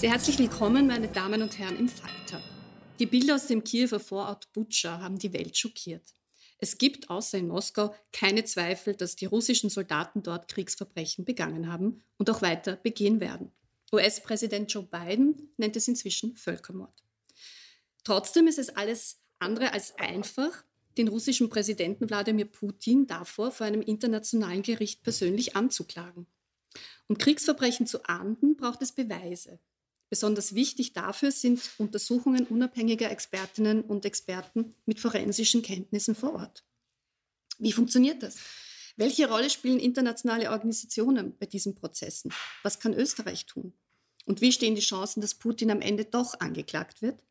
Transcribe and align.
Sehr 0.00 0.12
herzlich 0.12 0.38
willkommen, 0.38 0.86
meine 0.86 1.08
Damen 1.08 1.42
und 1.42 1.58
Herren, 1.58 1.76
im 1.76 1.86
Falter. 1.86 2.42
Die 2.98 3.04
Bilder 3.04 3.34
aus 3.34 3.48
dem 3.48 3.62
Kiewer 3.62 4.00
Vorort 4.00 4.50
Butscha 4.54 4.98
haben 4.98 5.18
die 5.18 5.34
Welt 5.34 5.58
schockiert. 5.58 6.14
Es 6.56 6.78
gibt 6.78 7.10
außer 7.10 7.36
in 7.36 7.48
Moskau 7.48 7.94
keine 8.10 8.44
Zweifel, 8.44 8.94
dass 8.94 9.14
die 9.14 9.26
russischen 9.26 9.68
Soldaten 9.68 10.22
dort 10.22 10.48
Kriegsverbrechen 10.48 11.26
begangen 11.26 11.70
haben 11.70 12.02
und 12.16 12.30
auch 12.30 12.40
weiter 12.40 12.76
begehen 12.76 13.20
werden. 13.20 13.52
US-Präsident 13.92 14.72
Joe 14.72 14.84
Biden 14.84 15.52
nennt 15.58 15.76
es 15.76 15.86
inzwischen 15.86 16.34
Völkermord. 16.34 17.04
Trotzdem 18.02 18.46
ist 18.46 18.58
es 18.58 18.70
alles 18.70 19.20
andere 19.38 19.74
als 19.74 19.98
einfach, 19.98 20.64
den 20.96 21.08
russischen 21.08 21.50
Präsidenten 21.50 22.08
Wladimir 22.08 22.46
Putin 22.46 23.06
davor 23.06 23.50
vor 23.50 23.66
einem 23.66 23.82
internationalen 23.82 24.62
Gericht 24.62 25.02
persönlich 25.02 25.56
anzuklagen. 25.56 26.26
Um 27.06 27.18
Kriegsverbrechen 27.18 27.86
zu 27.86 28.02
ahnden, 28.04 28.56
braucht 28.56 28.80
es 28.80 28.92
Beweise. 28.92 29.60
Besonders 30.10 30.56
wichtig 30.56 30.92
dafür 30.92 31.30
sind 31.30 31.62
Untersuchungen 31.78 32.46
unabhängiger 32.48 33.10
Expertinnen 33.10 33.82
und 33.82 34.04
Experten 34.04 34.74
mit 34.84 34.98
forensischen 34.98 35.62
Kenntnissen 35.62 36.16
vor 36.16 36.34
Ort. 36.34 36.64
Wie 37.58 37.72
funktioniert 37.72 38.22
das? 38.22 38.36
Welche 38.96 39.28
Rolle 39.28 39.48
spielen 39.48 39.78
internationale 39.78 40.50
Organisationen 40.50 41.36
bei 41.38 41.46
diesen 41.46 41.76
Prozessen? 41.76 42.32
Was 42.64 42.80
kann 42.80 42.92
Österreich 42.92 43.46
tun? 43.46 43.72
Und 44.26 44.40
wie 44.40 44.52
stehen 44.52 44.74
die 44.74 44.80
Chancen, 44.80 45.20
dass 45.20 45.34
Putin 45.34 45.70
am 45.70 45.80
Ende 45.80 46.04
doch 46.04 46.38
angeklagt 46.40 47.02
wird? 47.02 47.22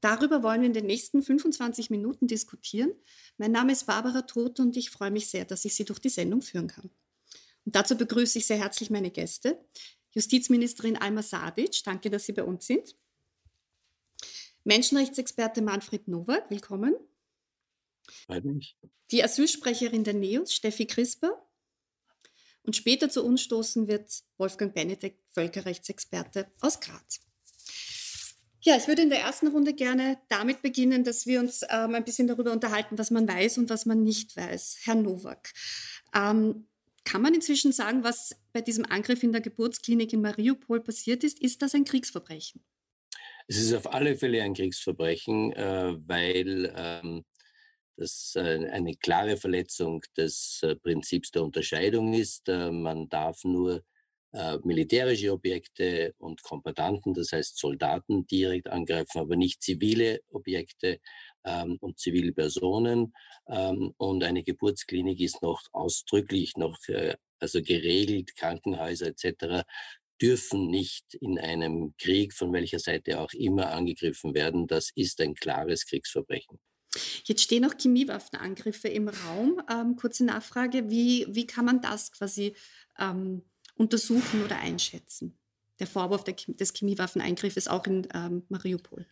Darüber 0.00 0.42
wollen 0.42 0.62
wir 0.62 0.66
in 0.66 0.74
den 0.74 0.86
nächsten 0.86 1.22
25 1.22 1.90
Minuten 1.90 2.26
diskutieren. 2.26 2.92
Mein 3.36 3.52
Name 3.52 3.72
ist 3.72 3.86
Barbara 3.86 4.22
Todt 4.22 4.58
und 4.58 4.76
ich 4.76 4.90
freue 4.90 5.12
mich 5.12 5.28
sehr, 5.28 5.44
dass 5.44 5.64
ich 5.64 5.74
Sie 5.74 5.84
durch 5.84 6.00
die 6.00 6.08
Sendung 6.08 6.42
führen 6.42 6.66
kann. 6.66 6.90
Und 7.64 7.76
dazu 7.76 7.96
begrüße 7.96 8.38
ich 8.38 8.46
sehr 8.46 8.58
herzlich 8.58 8.90
meine 8.90 9.10
Gäste. 9.10 9.64
Justizministerin 10.12 10.96
Alma 10.96 11.22
Sadic, 11.22 11.82
danke, 11.84 12.10
dass 12.10 12.26
Sie 12.26 12.32
bei 12.32 12.44
uns 12.44 12.66
sind. 12.66 12.96
Menschenrechtsexperte 14.64 15.62
Manfred 15.62 16.06
Nowak, 16.06 16.50
willkommen. 16.50 16.94
Freut 18.26 18.44
mich. 18.44 18.76
Die 19.10 19.24
Asylsprecherin 19.24 20.04
der 20.04 20.14
NEOS, 20.14 20.54
Steffi 20.54 20.86
Crisper. 20.86 21.48
Und 22.62 22.76
später 22.76 23.10
zu 23.10 23.24
uns 23.24 23.42
stoßen 23.42 23.88
wird 23.88 24.22
Wolfgang 24.36 24.72
Benedek, 24.72 25.18
Völkerrechtsexperte 25.32 26.50
aus 26.60 26.78
Graz. 26.78 27.20
Ja, 28.60 28.76
ich 28.76 28.86
würde 28.86 29.02
in 29.02 29.10
der 29.10 29.18
ersten 29.18 29.48
Runde 29.48 29.74
gerne 29.74 30.20
damit 30.28 30.62
beginnen, 30.62 31.02
dass 31.02 31.26
wir 31.26 31.40
uns 31.40 31.62
ähm, 31.68 31.96
ein 31.96 32.04
bisschen 32.04 32.28
darüber 32.28 32.52
unterhalten, 32.52 32.96
was 32.96 33.10
man 33.10 33.26
weiß 33.26 33.58
und 33.58 33.68
was 33.68 33.86
man 33.86 34.04
nicht 34.04 34.36
weiß. 34.36 34.78
Herr 34.82 34.94
Nowak, 34.94 35.52
ähm, 36.14 36.68
kann 37.04 37.22
man 37.22 37.34
inzwischen 37.34 37.72
sagen, 37.72 38.04
was 38.04 38.36
bei 38.52 38.60
diesem 38.60 38.84
Angriff 38.86 39.22
in 39.22 39.32
der 39.32 39.40
Geburtsklinik 39.40 40.12
in 40.12 40.20
Mariupol 40.20 40.80
passiert 40.80 41.24
ist? 41.24 41.40
Ist 41.40 41.62
das 41.62 41.74
ein 41.74 41.84
Kriegsverbrechen? 41.84 42.64
Es 43.48 43.58
ist 43.58 43.74
auf 43.74 43.92
alle 43.92 44.16
Fälle 44.16 44.42
ein 44.42 44.54
Kriegsverbrechen, 44.54 45.52
äh, 45.52 45.94
weil 46.06 46.72
ähm, 46.76 47.24
das 47.96 48.34
äh, 48.36 48.68
eine 48.70 48.94
klare 48.94 49.36
Verletzung 49.36 50.02
des 50.16 50.60
äh, 50.62 50.76
Prinzips 50.76 51.30
der 51.32 51.42
Unterscheidung 51.42 52.14
ist. 52.14 52.48
man 52.48 53.08
darf 53.08 53.44
nur 53.44 53.84
militärische 54.64 55.30
Objekte 55.30 56.14
und 56.16 56.42
Kombatanten, 56.42 57.12
das 57.12 57.32
heißt 57.32 57.58
Soldaten, 57.58 58.26
direkt 58.26 58.66
angreifen, 58.68 59.18
aber 59.18 59.36
nicht 59.36 59.62
zivile 59.62 60.20
Objekte 60.30 61.00
ähm, 61.44 61.76
und 61.80 61.98
zivile 61.98 62.32
Personen. 62.32 63.14
Ähm, 63.48 63.94
und 63.96 64.24
eine 64.24 64.42
Geburtsklinik 64.42 65.20
ist 65.20 65.42
noch 65.42 65.62
ausdrücklich 65.72 66.56
noch 66.56 66.78
äh, 66.88 67.16
also 67.38 67.60
geregelt, 67.60 68.36
Krankenhäuser 68.36 69.08
etc. 69.08 69.64
dürfen 70.20 70.68
nicht 70.68 71.14
in 71.14 71.38
einem 71.38 71.94
Krieg 71.98 72.32
von 72.32 72.52
welcher 72.52 72.78
Seite 72.78 73.20
auch 73.20 73.32
immer 73.32 73.72
angegriffen 73.72 74.34
werden. 74.34 74.66
Das 74.68 74.90
ist 74.94 75.20
ein 75.20 75.34
klares 75.34 75.84
Kriegsverbrechen. 75.86 76.58
Jetzt 77.24 77.42
stehen 77.42 77.64
auch 77.64 77.74
Chemiewaffenangriffe 77.76 78.88
im 78.88 79.08
Raum. 79.08 79.60
Ähm, 79.70 79.96
kurze 79.96 80.24
Nachfrage, 80.24 80.90
wie, 80.90 81.26
wie 81.28 81.46
kann 81.46 81.64
man 81.64 81.80
das 81.80 82.12
quasi 82.12 82.54
ähm, 82.98 83.42
untersuchen 83.74 84.44
oder 84.44 84.58
einschätzen? 84.58 85.38
Der 85.78 85.86
Vorwurf 85.86 86.22
der, 86.22 86.34
des 86.34 86.72
Chemiewaffeneingriffes 86.74 87.66
auch 87.66 87.86
in 87.86 88.06
ähm, 88.14 88.44
Mariupol. 88.48 89.06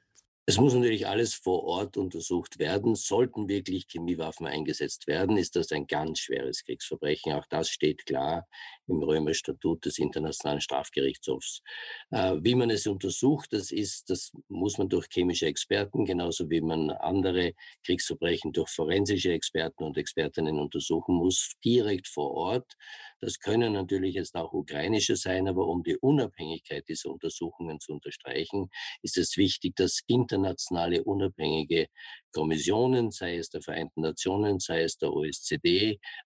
Es 0.50 0.58
muss 0.58 0.74
natürlich 0.74 1.06
alles 1.06 1.34
vor 1.34 1.62
Ort 1.62 1.96
untersucht 1.96 2.58
werden. 2.58 2.96
Sollten 2.96 3.46
wirklich 3.46 3.86
Chemiewaffen 3.86 4.48
eingesetzt 4.48 5.06
werden, 5.06 5.36
ist 5.36 5.54
das 5.54 5.70
ein 5.70 5.86
ganz 5.86 6.18
schweres 6.18 6.64
Kriegsverbrechen. 6.64 7.34
Auch 7.34 7.46
das 7.48 7.68
steht 7.68 8.04
klar 8.04 8.48
im 8.90 9.02
Römerstatut 9.02 9.84
des 9.86 9.98
Internationalen 9.98 10.60
Strafgerichtshofs. 10.60 11.62
Äh, 12.10 12.36
wie 12.42 12.54
man 12.54 12.70
es 12.70 12.86
untersucht, 12.86 13.52
das 13.52 13.70
ist, 13.70 14.10
das 14.10 14.32
muss 14.48 14.78
man 14.78 14.88
durch 14.88 15.06
chemische 15.10 15.46
Experten, 15.46 16.04
genauso 16.04 16.50
wie 16.50 16.60
man 16.60 16.90
andere 16.90 17.54
Kriegsverbrechen 17.84 18.52
durch 18.52 18.68
forensische 18.70 19.32
Experten 19.32 19.84
und 19.84 19.96
Expertinnen 19.96 20.58
untersuchen 20.58 21.14
muss, 21.14 21.52
direkt 21.64 22.08
vor 22.08 22.32
Ort. 22.32 22.76
Das 23.20 23.38
können 23.38 23.74
natürlich 23.74 24.14
jetzt 24.14 24.34
auch 24.34 24.52
ukrainische 24.52 25.16
sein, 25.16 25.46
aber 25.46 25.66
um 25.66 25.82
die 25.82 25.96
Unabhängigkeit 25.96 26.88
dieser 26.88 27.10
Untersuchungen 27.10 27.78
zu 27.78 27.92
unterstreichen, 27.92 28.70
ist 29.02 29.18
es 29.18 29.36
wichtig, 29.36 29.76
dass 29.76 30.00
internationale 30.06 31.04
unabhängige 31.04 31.88
Kommissionen, 32.32 33.10
sei 33.10 33.36
es 33.36 33.50
der 33.50 33.62
Vereinten 33.62 34.02
Nationen, 34.02 34.58
sei 34.58 34.82
es 34.82 34.98
der 34.98 35.12
OSZE, 35.12 35.58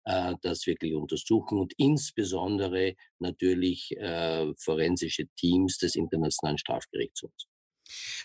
äh, 0.05 0.35
das 0.43 0.67
wirklich 0.67 0.95
untersuchen 0.95 1.59
und 1.59 1.73
insbesondere 1.77 2.95
natürlich 3.19 3.97
äh, 3.97 4.53
forensische 4.59 5.27
Teams 5.37 5.79
des 5.79 5.95
Internationalen 5.95 6.59
Strafgerichtshofs. 6.59 7.47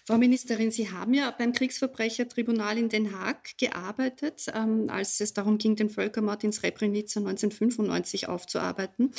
Frau 0.05 0.17
Ministerin, 0.17 0.71
Sie 0.71 0.91
haben 0.91 1.13
ja 1.13 1.31
beim 1.31 1.53
Kriegsverbrechertribunal 1.53 2.77
in 2.77 2.89
Den 2.89 3.17
Haag 3.17 3.57
gearbeitet, 3.57 4.45
ähm, 4.53 4.89
als 4.89 5.19
es 5.19 5.33
darum 5.33 5.57
ging, 5.57 5.75
den 5.75 5.89
Völkermord 5.89 6.43
in 6.43 6.51
Srebrenica 6.51 7.19
1995 7.19 8.27
aufzuarbeiten. 8.27 9.13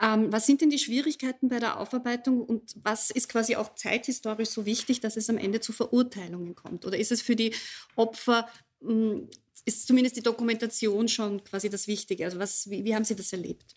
Ähm, 0.00 0.32
was 0.32 0.46
sind 0.46 0.60
denn 0.60 0.70
die 0.70 0.78
Schwierigkeiten 0.78 1.48
bei 1.48 1.58
der 1.58 1.80
Aufarbeitung 1.80 2.42
und 2.42 2.74
was 2.82 3.10
ist 3.10 3.28
quasi 3.28 3.56
auch 3.56 3.74
zeithistorisch 3.74 4.50
so 4.50 4.66
wichtig, 4.66 5.00
dass 5.00 5.16
es 5.16 5.30
am 5.30 5.38
Ende 5.38 5.60
zu 5.60 5.72
Verurteilungen 5.72 6.54
kommt? 6.54 6.84
Oder 6.84 6.98
ist 6.98 7.12
es 7.12 7.22
für 7.22 7.36
die 7.36 7.54
Opfer, 7.96 8.48
mh, 8.80 8.92
hm, 8.92 9.30
ist 9.64 9.86
zumindest 9.86 10.16
die 10.16 10.22
Dokumentation 10.22 11.08
schon 11.08 11.44
quasi 11.44 11.68
das 11.68 11.86
Wichtige? 11.88 12.24
Also 12.24 12.38
was, 12.38 12.70
wie, 12.70 12.84
wie 12.84 12.94
haben 12.94 13.04
Sie 13.04 13.16
das 13.16 13.32
erlebt? 13.32 13.74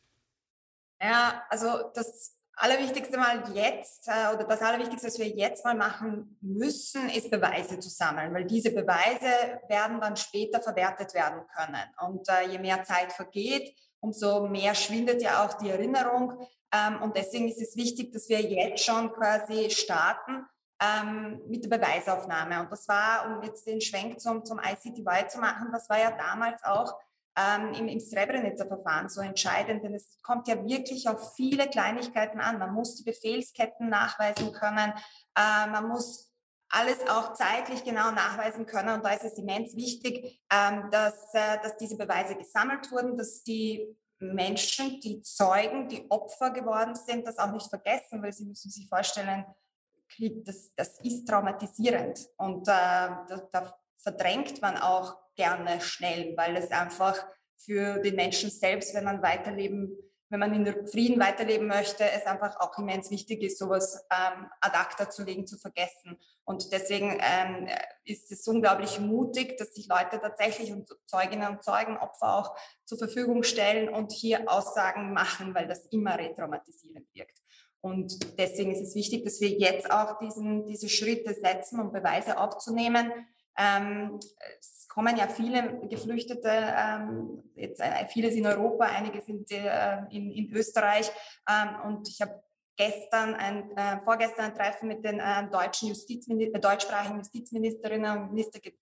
Ja, 1.01 1.43
also 1.49 1.67
das 1.95 2.37
Allerwichtigste 2.61 3.17
mal 3.17 3.43
jetzt 3.55 4.07
äh, 4.07 4.33
oder 4.35 4.43
das 4.43 4.61
Allerwichtigste, 4.61 5.07
was 5.07 5.17
wir 5.17 5.27
jetzt 5.27 5.65
mal 5.65 5.73
machen 5.73 6.37
müssen, 6.41 7.09
ist 7.09 7.31
Beweise 7.31 7.79
zu 7.79 7.89
sammeln, 7.89 8.31
weil 8.35 8.45
diese 8.45 8.69
Beweise 8.69 9.59
werden 9.67 9.99
dann 9.99 10.15
später 10.15 10.61
verwertet 10.61 11.15
werden 11.15 11.41
können. 11.55 11.83
Und 12.07 12.29
äh, 12.29 12.47
je 12.51 12.59
mehr 12.59 12.83
Zeit 12.83 13.13
vergeht, 13.13 13.75
umso 13.99 14.47
mehr 14.47 14.75
schwindet 14.75 15.23
ja 15.23 15.43
auch 15.43 15.55
die 15.55 15.71
Erinnerung. 15.71 16.39
Ähm, 16.71 17.01
und 17.01 17.17
deswegen 17.17 17.49
ist 17.49 17.61
es 17.61 17.75
wichtig, 17.75 18.11
dass 18.13 18.29
wir 18.29 18.41
jetzt 18.41 18.85
schon 18.85 19.11
quasi 19.11 19.71
starten 19.71 20.45
ähm, 20.79 21.41
mit 21.47 21.63
der 21.63 21.77
Beweisaufnahme. 21.77 22.61
Und 22.61 22.71
das 22.71 22.87
war, 22.87 23.25
um 23.25 23.43
jetzt 23.43 23.65
den 23.65 23.81
Schwenk 23.81 24.19
zum, 24.19 24.45
zum 24.45 24.59
ICTY 24.59 25.27
zu 25.27 25.39
machen, 25.39 25.69
das 25.71 25.89
war 25.89 25.97
ja 25.97 26.11
damals 26.11 26.63
auch 26.63 26.95
ähm, 27.37 27.73
im, 27.73 27.87
im 27.87 27.99
Srebrenica-Verfahren 27.99 29.09
so 29.09 29.21
entscheidend, 29.21 29.83
denn 29.83 29.93
es 29.93 30.19
kommt 30.21 30.47
ja 30.47 30.55
wirklich 30.65 31.07
auf 31.07 31.35
viele 31.35 31.69
Kleinigkeiten 31.69 32.39
an. 32.39 32.59
Man 32.59 32.73
muss 32.73 32.95
die 32.95 33.03
Befehlsketten 33.03 33.89
nachweisen 33.89 34.51
können, 34.51 34.93
äh, 35.37 35.67
man 35.67 35.87
muss 35.87 36.31
alles 36.71 37.01
auch 37.09 37.33
zeitlich 37.33 37.83
genau 37.83 38.11
nachweisen 38.11 38.65
können. 38.65 38.89
Und 38.95 39.05
da 39.05 39.11
ist 39.11 39.25
es 39.25 39.37
immens 39.37 39.75
wichtig, 39.75 40.41
ähm, 40.51 40.89
dass, 40.89 41.33
äh, 41.33 41.59
dass 41.61 41.77
diese 41.77 41.97
Beweise 41.97 42.35
gesammelt 42.35 42.91
wurden, 42.91 43.17
dass 43.17 43.43
die 43.43 43.97
Menschen, 44.19 44.99
die 44.99 45.21
Zeugen, 45.21 45.89
die 45.89 46.09
Opfer 46.09 46.51
geworden 46.51 46.95
sind, 46.95 47.27
das 47.27 47.37
auch 47.37 47.51
nicht 47.51 47.69
vergessen, 47.69 48.21
weil 48.21 48.31
sie 48.31 48.45
müssen 48.45 48.69
sich 48.69 48.87
vorstellen, 48.87 49.45
Krieg, 50.07 50.45
das, 50.45 50.73
das 50.75 50.99
ist 51.01 51.27
traumatisierend. 51.27 52.29
Und 52.37 52.67
äh, 52.67 52.71
da, 52.71 53.49
da 53.51 53.73
verdrängt 54.01 54.61
man 54.61 54.77
auch 54.77 55.17
gerne 55.35 55.81
schnell, 55.81 56.35
weil 56.37 56.55
es 56.55 56.71
einfach 56.71 57.17
für 57.57 57.99
den 57.99 58.15
Menschen 58.15 58.49
selbst, 58.49 58.93
wenn 58.93 59.03
man 59.03 59.21
weiterleben, 59.21 59.97
wenn 60.29 60.39
man 60.39 60.53
in 60.53 60.87
Frieden 60.87 61.19
weiterleben 61.19 61.67
möchte, 61.67 62.05
es 62.09 62.25
einfach 62.25 62.57
auch 62.61 62.77
immens 62.77 63.11
wichtig 63.11 63.43
ist, 63.43 63.59
sowas 63.59 64.05
ähm, 64.11 64.47
ad 64.61 64.77
acta 64.77 65.09
zu 65.09 65.23
legen, 65.23 65.45
zu 65.45 65.57
vergessen. 65.57 66.17
Und 66.45 66.71
deswegen 66.71 67.19
ähm, 67.21 67.67
ist 68.05 68.31
es 68.31 68.47
unglaublich 68.47 68.99
mutig, 68.99 69.57
dass 69.57 69.73
sich 69.73 69.87
Leute 69.87 70.21
tatsächlich 70.21 70.71
und 70.71 70.87
Zeuginnen 71.05 71.49
und 71.49 71.63
Zeugen, 71.63 71.97
Opfer 71.97 72.37
auch 72.37 72.55
zur 72.85 72.97
Verfügung 72.97 73.43
stellen 73.43 73.89
und 73.89 74.13
hier 74.13 74.49
Aussagen 74.49 75.11
machen, 75.11 75.53
weil 75.53 75.67
das 75.67 75.85
immer 75.87 76.17
retraumatisierend 76.17 77.07
wirkt. 77.13 77.37
Und 77.81 78.37
deswegen 78.37 78.71
ist 78.71 78.81
es 78.81 78.95
wichtig, 78.95 79.25
dass 79.25 79.41
wir 79.41 79.49
jetzt 79.49 79.91
auch 79.91 80.17
diesen, 80.19 80.65
diese 80.65 80.87
Schritte 80.87 81.33
setzen, 81.33 81.79
um 81.81 81.91
Beweise 81.91 82.37
aufzunehmen. 82.37 83.11
Ähm, 83.57 84.19
es 84.59 84.87
kommen 84.87 85.15
ja 85.17 85.27
viele 85.27 85.79
Geflüchtete, 85.87 86.49
ähm, 86.49 87.43
jetzt, 87.55 87.79
äh, 87.79 88.07
viele 88.07 88.29
sind 88.29 88.45
in 88.45 88.47
Europa, 88.47 88.85
einige 88.85 89.21
sind 89.21 89.51
äh, 89.51 89.97
in, 90.09 90.31
in, 90.31 90.51
Österreich. 90.53 91.11
Ähm, 91.49 91.75
und 91.85 92.07
ich 92.09 92.21
habe 92.21 92.43
gestern 92.75 93.35
ein, 93.35 93.71
äh, 93.77 93.99
vorgestern 94.03 94.45
ein 94.45 94.55
Treffen 94.55 94.87
mit 94.87 95.03
den 95.05 95.19
äh, 95.19 95.49
deutschen 95.49 95.89
Justizminister, 95.89 96.57
äh, 96.57 96.61
deutschsprachigen 96.61 97.17
Justizministerinnen 97.17 98.17
und 98.17 98.31
Ministern 98.31 98.61
ge 98.61 98.73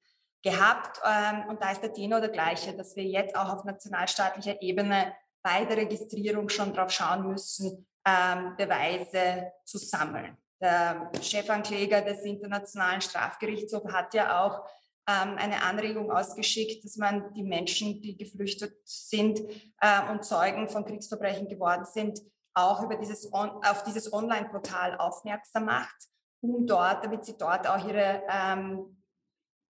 gehabt. 0.41 1.01
Ähm, 1.05 1.49
und 1.49 1.61
da 1.61 1.71
ist 1.71 1.81
der 1.81 1.91
Tenor 1.91 2.21
der 2.21 2.29
gleiche, 2.29 2.73
dass 2.73 2.95
wir 2.95 3.03
jetzt 3.03 3.35
auch 3.35 3.53
auf 3.53 3.65
nationalstaatlicher 3.65 4.61
Ebene 4.61 5.13
bei 5.41 5.65
der 5.65 5.77
Registrierung 5.77 6.47
schon 6.47 6.73
darauf 6.73 6.91
schauen 6.91 7.27
müssen, 7.27 7.85
ähm, 8.05 8.55
Beweise 8.55 9.51
zu 9.65 9.77
sammeln. 9.77 10.37
Der 10.61 11.11
Chefankläger 11.21 12.01
des 12.01 12.23
Internationalen 12.23 13.01
Strafgerichtshofs 13.01 13.91
hat 13.93 14.13
ja 14.13 14.43
auch 14.43 14.65
ähm, 15.07 15.37
eine 15.37 15.63
Anregung 15.63 16.11
ausgeschickt, 16.11 16.83
dass 16.83 16.97
man 16.97 17.33
die 17.33 17.43
Menschen, 17.43 18.01
die 18.01 18.17
geflüchtet 18.17 18.75
sind 18.83 19.39
äh, 19.79 20.11
und 20.11 20.23
Zeugen 20.23 20.67
von 20.69 20.85
Kriegsverbrechen 20.85 21.47
geworden 21.47 21.85
sind, 21.85 22.19
auch 22.53 22.83
über 22.83 22.95
dieses 22.95 23.31
on, 23.31 23.49
auf 23.63 23.83
dieses 23.83 24.11
Online-Portal 24.11 24.97
aufmerksam 24.97 25.65
macht, 25.65 25.95
um 26.41 26.67
dort, 26.67 27.03
damit 27.05 27.25
sie 27.25 27.37
dort 27.37 27.67
auch 27.67 27.87
ihre, 27.87 28.23
ähm, 28.29 29.03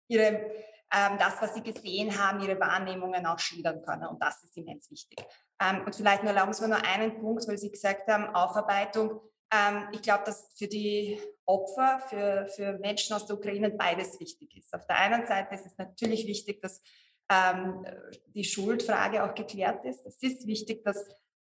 ihre 0.08 0.50
ähm, 0.92 1.18
das, 1.18 1.40
was 1.40 1.54
sie 1.54 1.62
gesehen 1.62 2.18
haben, 2.18 2.40
ihre 2.40 2.58
Wahrnehmungen 2.58 3.24
auch 3.26 3.38
schildern 3.38 3.82
können. 3.82 4.06
Und 4.06 4.20
das 4.20 4.42
ist 4.42 4.56
immens 4.56 4.90
wichtig. 4.90 5.24
Ähm, 5.60 5.84
und 5.84 5.94
vielleicht 5.94 6.22
nur 6.24 6.32
erlauben 6.32 6.52
Sie 6.52 6.62
mir 6.62 6.68
nur 6.68 6.84
einen 6.84 7.20
Punkt, 7.20 7.46
weil 7.46 7.58
Sie 7.58 7.70
gesagt 7.70 8.08
haben, 8.08 8.34
Aufarbeitung. 8.34 9.20
Ähm, 9.52 9.88
ich 9.92 10.02
glaube, 10.02 10.24
dass 10.24 10.50
für 10.56 10.68
die 10.68 11.20
Opfer, 11.44 12.00
für, 12.08 12.46
für 12.54 12.78
Menschen 12.78 13.14
aus 13.14 13.26
der 13.26 13.36
Ukraine 13.36 13.70
beides 13.70 14.20
wichtig 14.20 14.56
ist. 14.56 14.72
Auf 14.72 14.86
der 14.86 14.96
einen 14.96 15.26
Seite 15.26 15.54
ist 15.54 15.66
es 15.66 15.76
natürlich 15.76 16.26
wichtig, 16.26 16.60
dass 16.62 16.82
ähm, 17.30 17.84
die 18.26 18.44
Schuldfrage 18.44 19.24
auch 19.24 19.34
geklärt 19.34 19.84
ist. 19.84 20.06
Es 20.06 20.22
ist 20.22 20.46
wichtig, 20.46 20.84
dass, 20.84 21.08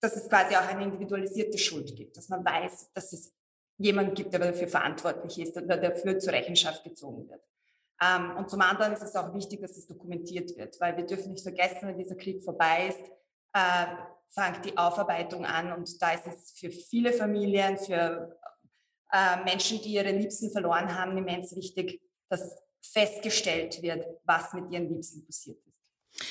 dass 0.00 0.16
es 0.16 0.28
quasi 0.28 0.54
auch 0.56 0.66
eine 0.66 0.84
individualisierte 0.84 1.58
Schuld 1.58 1.94
gibt, 1.94 2.16
dass 2.16 2.28
man 2.28 2.44
weiß, 2.44 2.92
dass 2.94 3.12
es 3.12 3.34
jemand 3.78 4.14
gibt, 4.14 4.32
der 4.32 4.40
dafür 4.40 4.68
verantwortlich 4.68 5.38
ist 5.40 5.56
oder 5.56 5.76
dafür 5.76 6.18
zur 6.18 6.32
Rechenschaft 6.32 6.84
gezogen 6.84 7.28
wird. 7.28 7.42
Ähm, 8.02 8.36
und 8.36 8.50
zum 8.50 8.60
anderen 8.60 8.92
ist 8.92 9.02
es 9.02 9.14
auch 9.14 9.34
wichtig, 9.34 9.60
dass 9.60 9.76
es 9.76 9.86
dokumentiert 9.86 10.56
wird, 10.56 10.80
weil 10.80 10.96
wir 10.96 11.04
dürfen 11.04 11.32
nicht 11.32 11.42
vergessen, 11.42 11.88
wenn 11.88 11.98
dieser 11.98 12.16
Krieg 12.16 12.42
vorbei 12.42 12.88
ist, 12.88 13.10
äh, 13.54 13.86
fängt 14.34 14.64
die 14.64 14.76
Aufarbeitung 14.76 15.44
an 15.44 15.72
und 15.72 16.00
da 16.00 16.12
ist 16.12 16.26
es 16.26 16.52
für 16.58 16.70
viele 16.70 17.12
Familien, 17.12 17.76
für 17.78 18.38
äh, 19.12 19.42
Menschen, 19.44 19.80
die 19.82 19.94
ihre 19.94 20.10
Liebsten 20.10 20.50
verloren 20.50 20.96
haben, 20.96 21.16
immens 21.16 21.54
wichtig, 21.54 22.00
dass 22.28 22.56
festgestellt 22.82 23.80
wird, 23.82 24.04
was 24.24 24.52
mit 24.54 24.70
ihren 24.70 24.88
Liebsten 24.88 25.24
passiert 25.24 25.58
ist. 25.66 26.26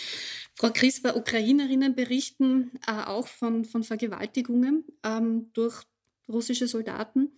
Frau 0.55 0.69
Crisper, 0.69 1.15
Ukrainerinnen 1.15 1.95
berichten 1.95 2.71
äh, 2.85 2.91
auch 3.05 3.27
von, 3.27 3.65
von 3.65 3.83
Vergewaltigungen 3.83 4.85
ähm, 5.03 5.49
durch 5.53 5.83
russische 6.27 6.67
Soldaten. 6.67 7.31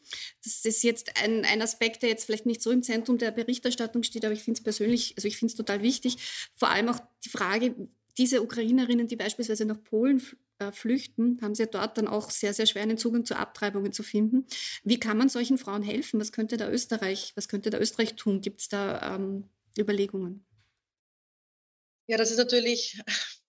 Das 0.43 0.65
ist 0.65 0.83
jetzt 0.83 1.21
ein, 1.23 1.45
ein 1.45 1.61
Aspekt, 1.61 2.03
der 2.03 2.09
jetzt 2.09 2.25
vielleicht 2.25 2.45
nicht 2.45 2.61
so 2.61 2.71
im 2.71 2.83
Zentrum 2.83 3.17
der 3.17 3.31
Berichterstattung 3.31 4.03
steht, 4.03 4.25
aber 4.25 4.33
ich 4.33 4.43
finde 4.43 4.59
es 4.59 4.63
persönlich, 4.63 5.13
also 5.15 5.27
ich 5.27 5.37
finde 5.37 5.51
es 5.51 5.57
total 5.57 5.81
wichtig. 5.81 6.17
Vor 6.55 6.69
allem 6.69 6.89
auch 6.89 6.99
die 7.23 7.29
Frage, 7.29 7.75
diese 8.17 8.41
Ukrainerinnen, 8.41 9.07
die 9.07 9.15
beispielsweise 9.15 9.65
nach 9.65 9.81
Polen 9.83 10.21
äh, 10.59 10.71
flüchten, 10.71 11.39
haben 11.41 11.55
sie 11.55 11.63
ja 11.63 11.69
dort 11.69 11.97
dann 11.97 12.07
auch 12.07 12.29
sehr, 12.29 12.53
sehr 12.53 12.65
schwer 12.65 12.83
einen 12.83 12.97
Zugang 12.97 13.25
zu 13.25 13.35
Abtreibungen 13.35 13.91
zu 13.91 14.03
finden. 14.03 14.45
Wie 14.83 14.99
kann 14.99 15.17
man 15.17 15.29
solchen 15.29 15.57
Frauen 15.57 15.83
helfen? 15.83 16.19
Was 16.19 16.31
könnte 16.31 16.57
da 16.57 16.69
Österreich, 16.69 17.33
was 17.35 17.47
könnte 17.47 17.69
da 17.69 17.79
Österreich 17.79 18.15
tun? 18.15 18.41
Gibt 18.41 18.61
es 18.61 18.69
da 18.69 19.15
ähm, 19.15 19.49
Überlegungen? 19.77 20.45
Ja, 22.07 22.17
das 22.17 22.31
ist 22.31 22.37
natürlich 22.37 23.01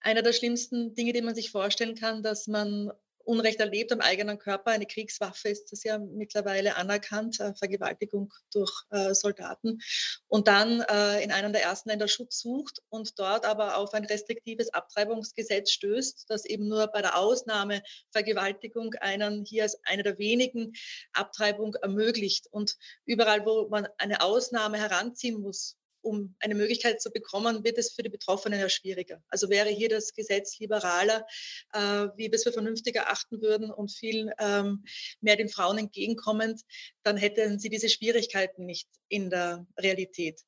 einer 0.00 0.22
der 0.22 0.32
schlimmsten 0.32 0.94
Dinge, 0.94 1.12
die 1.12 1.22
man 1.22 1.34
sich 1.34 1.50
vorstellen 1.50 1.94
kann, 1.94 2.22
dass 2.22 2.46
man 2.46 2.92
Unrecht 3.24 3.60
erlebt 3.60 3.92
am 3.92 4.00
eigenen 4.00 4.38
Körper. 4.38 4.70
Eine 4.70 4.86
Kriegswaffe 4.86 5.48
ist 5.48 5.72
das 5.72 5.82
ja 5.84 5.98
mittlerweile 5.98 6.76
anerkannt, 6.76 7.40
äh, 7.40 7.54
Vergewaltigung 7.54 8.32
durch 8.52 8.72
äh, 8.90 9.14
Soldaten. 9.14 9.80
Und 10.28 10.48
dann 10.48 10.80
äh, 10.82 11.22
in 11.22 11.32
einem 11.32 11.52
der 11.52 11.62
ersten 11.62 11.88
Länder 11.90 12.08
Schutz 12.08 12.40
sucht 12.40 12.82
und 12.88 13.18
dort 13.18 13.46
aber 13.46 13.76
auf 13.76 13.94
ein 13.94 14.04
restriktives 14.04 14.72
Abtreibungsgesetz 14.72 15.70
stößt, 15.70 16.26
das 16.28 16.44
eben 16.44 16.68
nur 16.68 16.86
bei 16.88 17.02
der 17.02 17.18
Ausnahme 17.18 17.82
Vergewaltigung 18.10 18.94
einen 19.00 19.44
hier 19.44 19.64
als 19.64 19.78
eine 19.84 20.02
der 20.02 20.18
wenigen 20.18 20.72
Abtreibung 21.12 21.74
ermöglicht. 21.74 22.48
Und 22.50 22.76
überall, 23.04 23.44
wo 23.44 23.68
man 23.68 23.88
eine 23.98 24.20
Ausnahme 24.20 24.78
heranziehen 24.78 25.40
muss, 25.40 25.76
um 26.04 26.36
eine 26.38 26.54
Möglichkeit 26.54 27.00
zu 27.00 27.10
bekommen, 27.10 27.64
wird 27.64 27.78
es 27.78 27.92
für 27.92 28.02
die 28.02 28.10
Betroffenen 28.10 28.60
ja 28.60 28.68
schwieriger. 28.68 29.22
Also 29.28 29.48
wäre 29.48 29.70
hier 29.70 29.88
das 29.88 30.14
Gesetz 30.14 30.58
liberaler, 30.58 31.26
äh, 31.72 32.08
wie 32.16 32.30
wir 32.30 32.34
es 32.34 32.44
für 32.44 32.52
vernünftig 32.52 32.96
erachten 32.96 33.40
würden 33.40 33.70
und 33.70 33.90
viel 33.90 34.32
ähm, 34.38 34.84
mehr 35.20 35.36
den 35.36 35.48
Frauen 35.48 35.78
entgegenkommend, 35.78 36.62
dann 37.02 37.16
hätten 37.16 37.58
sie 37.58 37.68
diese 37.68 37.88
Schwierigkeiten 37.88 38.66
nicht 38.66 38.88
in 39.08 39.30
der 39.30 39.66
Realität. 39.78 40.40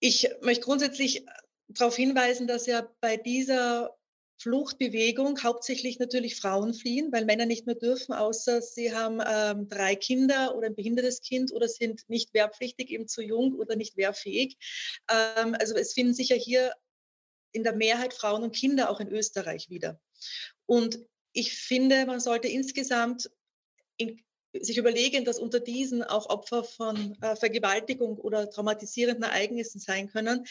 Ich 0.00 0.28
möchte 0.40 0.64
grundsätzlich 0.64 1.24
darauf 1.68 1.96
hinweisen, 1.96 2.46
dass 2.46 2.66
ja 2.66 2.88
bei 3.00 3.16
dieser 3.16 3.96
Fluchtbewegung, 4.36 5.42
hauptsächlich 5.42 5.98
natürlich 5.98 6.36
Frauen 6.36 6.74
fliehen, 6.74 7.12
weil 7.12 7.24
Männer 7.24 7.46
nicht 7.46 7.66
mehr 7.66 7.76
dürfen, 7.76 8.12
außer 8.12 8.60
sie 8.60 8.94
haben 8.94 9.20
ähm, 9.26 9.68
drei 9.68 9.94
Kinder 9.96 10.56
oder 10.56 10.66
ein 10.66 10.74
behindertes 10.74 11.20
Kind 11.20 11.52
oder 11.52 11.68
sind 11.68 12.02
nicht 12.08 12.34
wehrpflichtig, 12.34 12.90
eben 12.90 13.08
zu 13.08 13.22
jung 13.22 13.54
oder 13.54 13.76
nicht 13.76 13.96
wehrfähig. 13.96 14.56
Ähm, 15.10 15.54
also 15.58 15.74
es 15.74 15.92
finden 15.92 16.14
sich 16.14 16.30
ja 16.30 16.36
hier 16.36 16.72
in 17.52 17.62
der 17.62 17.76
Mehrheit 17.76 18.12
Frauen 18.12 18.42
und 18.42 18.54
Kinder 18.54 18.90
auch 18.90 19.00
in 19.00 19.08
Österreich 19.08 19.70
wieder. 19.70 20.00
Und 20.66 20.98
ich 21.32 21.56
finde, 21.56 22.06
man 22.06 22.20
sollte 22.20 22.48
insgesamt 22.48 23.30
in, 23.96 24.24
sich 24.60 24.78
überlegen, 24.78 25.24
dass 25.24 25.38
unter 25.38 25.60
diesen 25.60 26.02
auch 26.02 26.28
Opfer 26.28 26.64
von 26.64 27.16
äh, 27.20 27.36
Vergewaltigung 27.36 28.18
oder 28.18 28.50
traumatisierenden 28.50 29.24
Ereignissen 29.24 29.80
sein 29.80 30.08
können, 30.08 30.46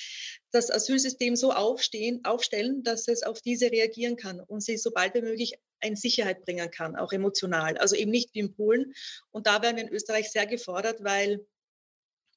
das 0.52 0.70
Asylsystem 0.70 1.36
so 1.36 1.52
aufstehen, 1.52 2.24
aufstellen, 2.26 2.84
dass 2.84 3.08
es 3.08 3.24
auf 3.24 3.42
diese 3.42 3.72
reagieren 3.72 4.16
kann 4.16 4.40
und 4.40 4.62
sie 4.62 4.78
sobald 4.78 5.14
wie 5.16 5.22
möglich 5.22 5.54
in 5.82 5.96
Sicherheit 5.96 6.44
bringen 6.44 6.72
kann, 6.72 6.96
auch 6.96 7.12
emotional. 7.12 7.78
Also 7.78 7.96
eben 7.96 8.12
nicht 8.12 8.34
wie 8.34 8.40
in 8.40 8.56
Polen. 8.56 8.94
Und 9.32 9.48
da 9.48 9.62
werden 9.62 9.78
wir 9.78 9.84
in 9.84 9.94
Österreich 9.94 10.32
sehr 10.32 10.46
gefordert, 10.46 11.04
weil 11.04 11.46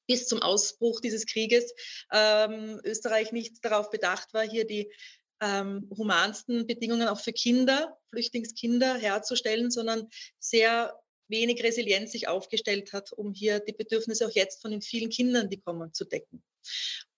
bis 0.07 0.27
zum 0.27 0.41
Ausbruch 0.41 1.01
dieses 1.01 1.25
Krieges 1.25 1.73
ähm, 2.11 2.79
Österreich 2.83 3.31
nicht 3.31 3.63
darauf 3.63 3.89
bedacht 3.89 4.33
war, 4.33 4.43
hier 4.43 4.65
die 4.65 4.91
ähm, 5.41 5.89
humansten 5.95 6.65
Bedingungen 6.65 7.07
auch 7.07 7.19
für 7.19 7.33
Kinder, 7.33 7.97
Flüchtlingskinder 8.09 8.95
herzustellen, 8.95 9.69
sondern 9.69 10.07
sehr 10.39 10.97
wenig 11.27 11.63
Resilienz 11.63 12.11
sich 12.11 12.27
aufgestellt 12.27 12.93
hat, 12.93 13.11
um 13.13 13.33
hier 13.33 13.59
die 13.59 13.73
Bedürfnisse 13.73 14.27
auch 14.27 14.31
jetzt 14.31 14.61
von 14.61 14.71
den 14.71 14.81
vielen 14.81 15.09
Kindern, 15.09 15.49
die 15.49 15.59
kommen, 15.59 15.93
zu 15.93 16.05
decken. 16.05 16.43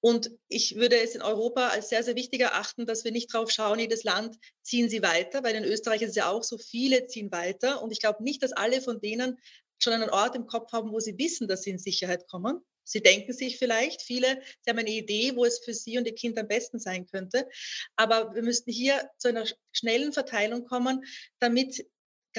Und 0.01 0.32
ich 0.48 0.75
würde 0.75 0.98
es 1.00 1.16
in 1.16 1.22
Europa 1.22 1.70
als 1.70 1.89
sehr, 1.89 2.04
sehr 2.04 2.16
wichtig 2.16 2.42
erachten, 2.42 2.86
dass 2.86 3.04
wir 3.04 3.12
nicht 3.12 3.34
drauf 3.34 3.51
schauen, 3.51 3.80
jedes 3.80 4.04
Land 4.04 4.38
ziehen 4.62 4.89
sie 4.89 5.01
weiter, 5.01 5.44
weil 5.44 5.56
in 5.56 5.66
Österreich 5.66 6.01
ist 6.01 6.12
es 6.12 6.16
ja 6.16 6.30
auch 6.30 6.44
so, 6.44 6.58
viele 6.58 7.08
ziehen 7.08 7.32
weiter. 7.32 7.82
Und 7.82 7.92
ich 7.92 8.00
glaube 8.00 8.24
nicht, 8.24 8.42
dass 8.42 8.54
alle 8.54 8.82
von 8.82 9.01
denen 9.01 9.38
schon 9.80 9.94
einen 9.94 10.10
Ort 10.10 10.36
im 10.36 10.48
Kopf 10.48 10.72
haben, 10.72 10.92
wo 10.92 11.00
sie 11.00 11.18
wissen, 11.18 11.48
dass 11.48 11.63
sie 11.63 11.72
in 11.72 11.80
Sicherheit 11.80 12.28
kommen. 12.28 12.62
Sie 12.84 13.01
denken 13.01 13.34
sich 13.34 13.58
vielleicht, 13.58 14.01
viele, 14.01 14.42
sie 14.62 14.70
haben 14.70 14.80
eine 14.80 14.89
Idee, 14.89 15.36
wo 15.36 15.46
es 15.46 15.60
für 15.60 15.74
sie 15.74 15.98
und 15.98 16.08
ihr 16.08 16.16
Kind 16.16 16.39
am 16.39 16.48
besten 16.48 16.80
sein 16.80 17.06
könnte. 17.06 17.48
Aber 17.96 18.34
wir 18.34 18.42
müssten 18.42 18.72
hier 18.72 19.10
zu 19.18 19.28
einer 19.28 19.46
schnellen 19.72 20.12
Verteilung 20.12 20.66
kommen, 20.66 21.04
damit 21.39 21.86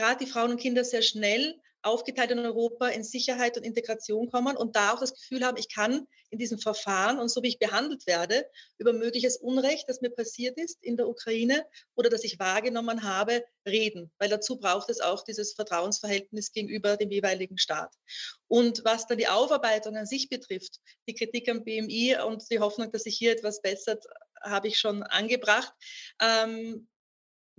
gerade 0.00 0.24
die 0.24 0.30
Frauen 0.30 0.52
und 0.52 0.60
Kinder 0.60 0.82
sehr 0.82 1.02
schnell 1.02 1.60
aufgeteilt 1.82 2.30
in 2.30 2.38
Europa 2.38 2.88
in 2.88 3.04
Sicherheit 3.04 3.56
und 3.56 3.64
Integration 3.64 4.30
kommen 4.30 4.56
und 4.56 4.76
da 4.76 4.92
auch 4.92 5.00
das 5.00 5.14
Gefühl 5.14 5.44
haben, 5.44 5.56
ich 5.56 5.68
kann 5.68 6.06
in 6.30 6.38
diesem 6.38 6.58
Verfahren 6.58 7.18
und 7.18 7.28
so 7.28 7.42
wie 7.42 7.48
ich 7.48 7.58
behandelt 7.58 8.06
werde, 8.06 8.46
über 8.78 8.92
mögliches 8.92 9.36
Unrecht, 9.38 9.88
das 9.88 10.00
mir 10.00 10.10
passiert 10.10 10.58
ist 10.58 10.78
in 10.82 10.96
der 10.96 11.08
Ukraine 11.08 11.66
oder 11.94 12.10
das 12.10 12.24
ich 12.24 12.38
wahrgenommen 12.38 13.02
habe, 13.02 13.44
reden. 13.66 14.10
Weil 14.18 14.28
dazu 14.28 14.58
braucht 14.58 14.90
es 14.90 15.00
auch 15.00 15.24
dieses 15.24 15.54
Vertrauensverhältnis 15.54 16.52
gegenüber 16.52 16.96
dem 16.96 17.10
jeweiligen 17.10 17.58
Staat. 17.58 17.94
Und 18.46 18.84
was 18.84 19.06
dann 19.06 19.18
die 19.18 19.28
Aufarbeitung 19.28 19.96
an 19.96 20.06
sich 20.06 20.28
betrifft, 20.28 20.80
die 21.08 21.14
Kritik 21.14 21.48
am 21.48 21.64
BMI 21.64 22.18
und 22.26 22.44
die 22.50 22.60
Hoffnung, 22.60 22.92
dass 22.92 23.02
sich 23.02 23.16
hier 23.16 23.32
etwas 23.32 23.62
bessert, 23.62 24.04
habe 24.42 24.68
ich 24.68 24.78
schon 24.78 25.02
angebracht. 25.02 25.72
Ähm, 26.20 26.88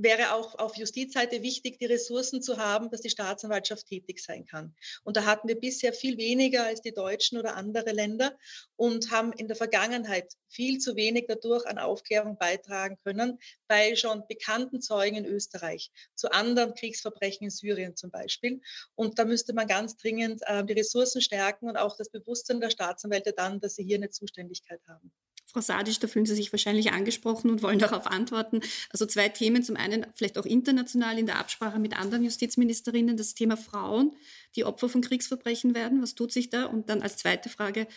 wäre 0.03 0.33
auch 0.33 0.57
auf 0.59 0.75
Justizseite 0.75 1.41
wichtig, 1.41 1.79
die 1.79 1.85
Ressourcen 1.85 2.41
zu 2.41 2.57
haben, 2.57 2.89
dass 2.89 3.01
die 3.01 3.09
Staatsanwaltschaft 3.09 3.87
tätig 3.87 4.19
sein 4.19 4.45
kann. 4.45 4.75
Und 5.03 5.17
da 5.17 5.25
hatten 5.25 5.47
wir 5.47 5.59
bisher 5.59 5.93
viel 5.93 6.17
weniger 6.17 6.65
als 6.65 6.81
die 6.81 6.93
Deutschen 6.93 7.37
oder 7.37 7.55
andere 7.55 7.91
Länder 7.91 8.37
und 8.75 9.11
haben 9.11 9.33
in 9.33 9.47
der 9.47 9.55
Vergangenheit 9.55 10.33
viel 10.47 10.79
zu 10.79 10.95
wenig 10.95 11.25
dadurch 11.27 11.65
an 11.65 11.77
Aufklärung 11.77 12.37
beitragen 12.37 12.97
können, 13.03 13.39
bei 13.67 13.95
schon 13.95 14.27
bekannten 14.27 14.81
Zeugen 14.81 15.17
in 15.17 15.25
Österreich, 15.25 15.91
zu 16.15 16.31
anderen 16.31 16.73
Kriegsverbrechen 16.73 17.45
in 17.45 17.51
Syrien 17.51 17.95
zum 17.95 18.11
Beispiel. 18.11 18.61
Und 18.95 19.19
da 19.19 19.25
müsste 19.25 19.53
man 19.53 19.67
ganz 19.67 19.97
dringend 19.97 20.41
äh, 20.45 20.63
die 20.65 20.73
Ressourcen 20.73 21.21
stärken 21.21 21.69
und 21.69 21.77
auch 21.77 21.95
das 21.97 22.09
Bewusstsein 22.09 22.59
der 22.59 22.69
Staatsanwälte 22.69 23.33
dann, 23.33 23.59
dass 23.59 23.75
sie 23.75 23.83
hier 23.83 23.97
eine 23.97 24.09
Zuständigkeit 24.09 24.81
haben. 24.87 25.11
Frau 25.51 25.61
Sadisch, 25.61 25.99
da 25.99 26.07
fühlen 26.07 26.25
Sie 26.25 26.35
sich 26.35 26.51
wahrscheinlich 26.51 26.91
angesprochen 26.91 27.49
und 27.49 27.61
wollen 27.63 27.79
darauf 27.79 28.07
antworten. 28.07 28.61
Also 28.89 29.05
zwei 29.05 29.29
Themen. 29.29 29.63
Zum 29.63 29.75
einen 29.75 30.05
vielleicht 30.15 30.37
auch 30.37 30.45
international 30.45 31.19
in 31.19 31.25
der 31.25 31.39
Absprache 31.39 31.79
mit 31.79 31.97
anderen 31.99 32.23
Justizministerinnen 32.23 33.17
das 33.17 33.33
Thema 33.33 33.57
Frauen, 33.57 34.15
die 34.55 34.65
Opfer 34.65 34.89
von 34.89 35.01
Kriegsverbrechen 35.01 35.75
werden. 35.75 36.01
Was 36.01 36.15
tut 36.15 36.31
sich 36.31 36.49
da? 36.49 36.65
Und 36.65 36.89
dann 36.89 37.01
als 37.01 37.17
zweite 37.17 37.49
Frage 37.49 37.87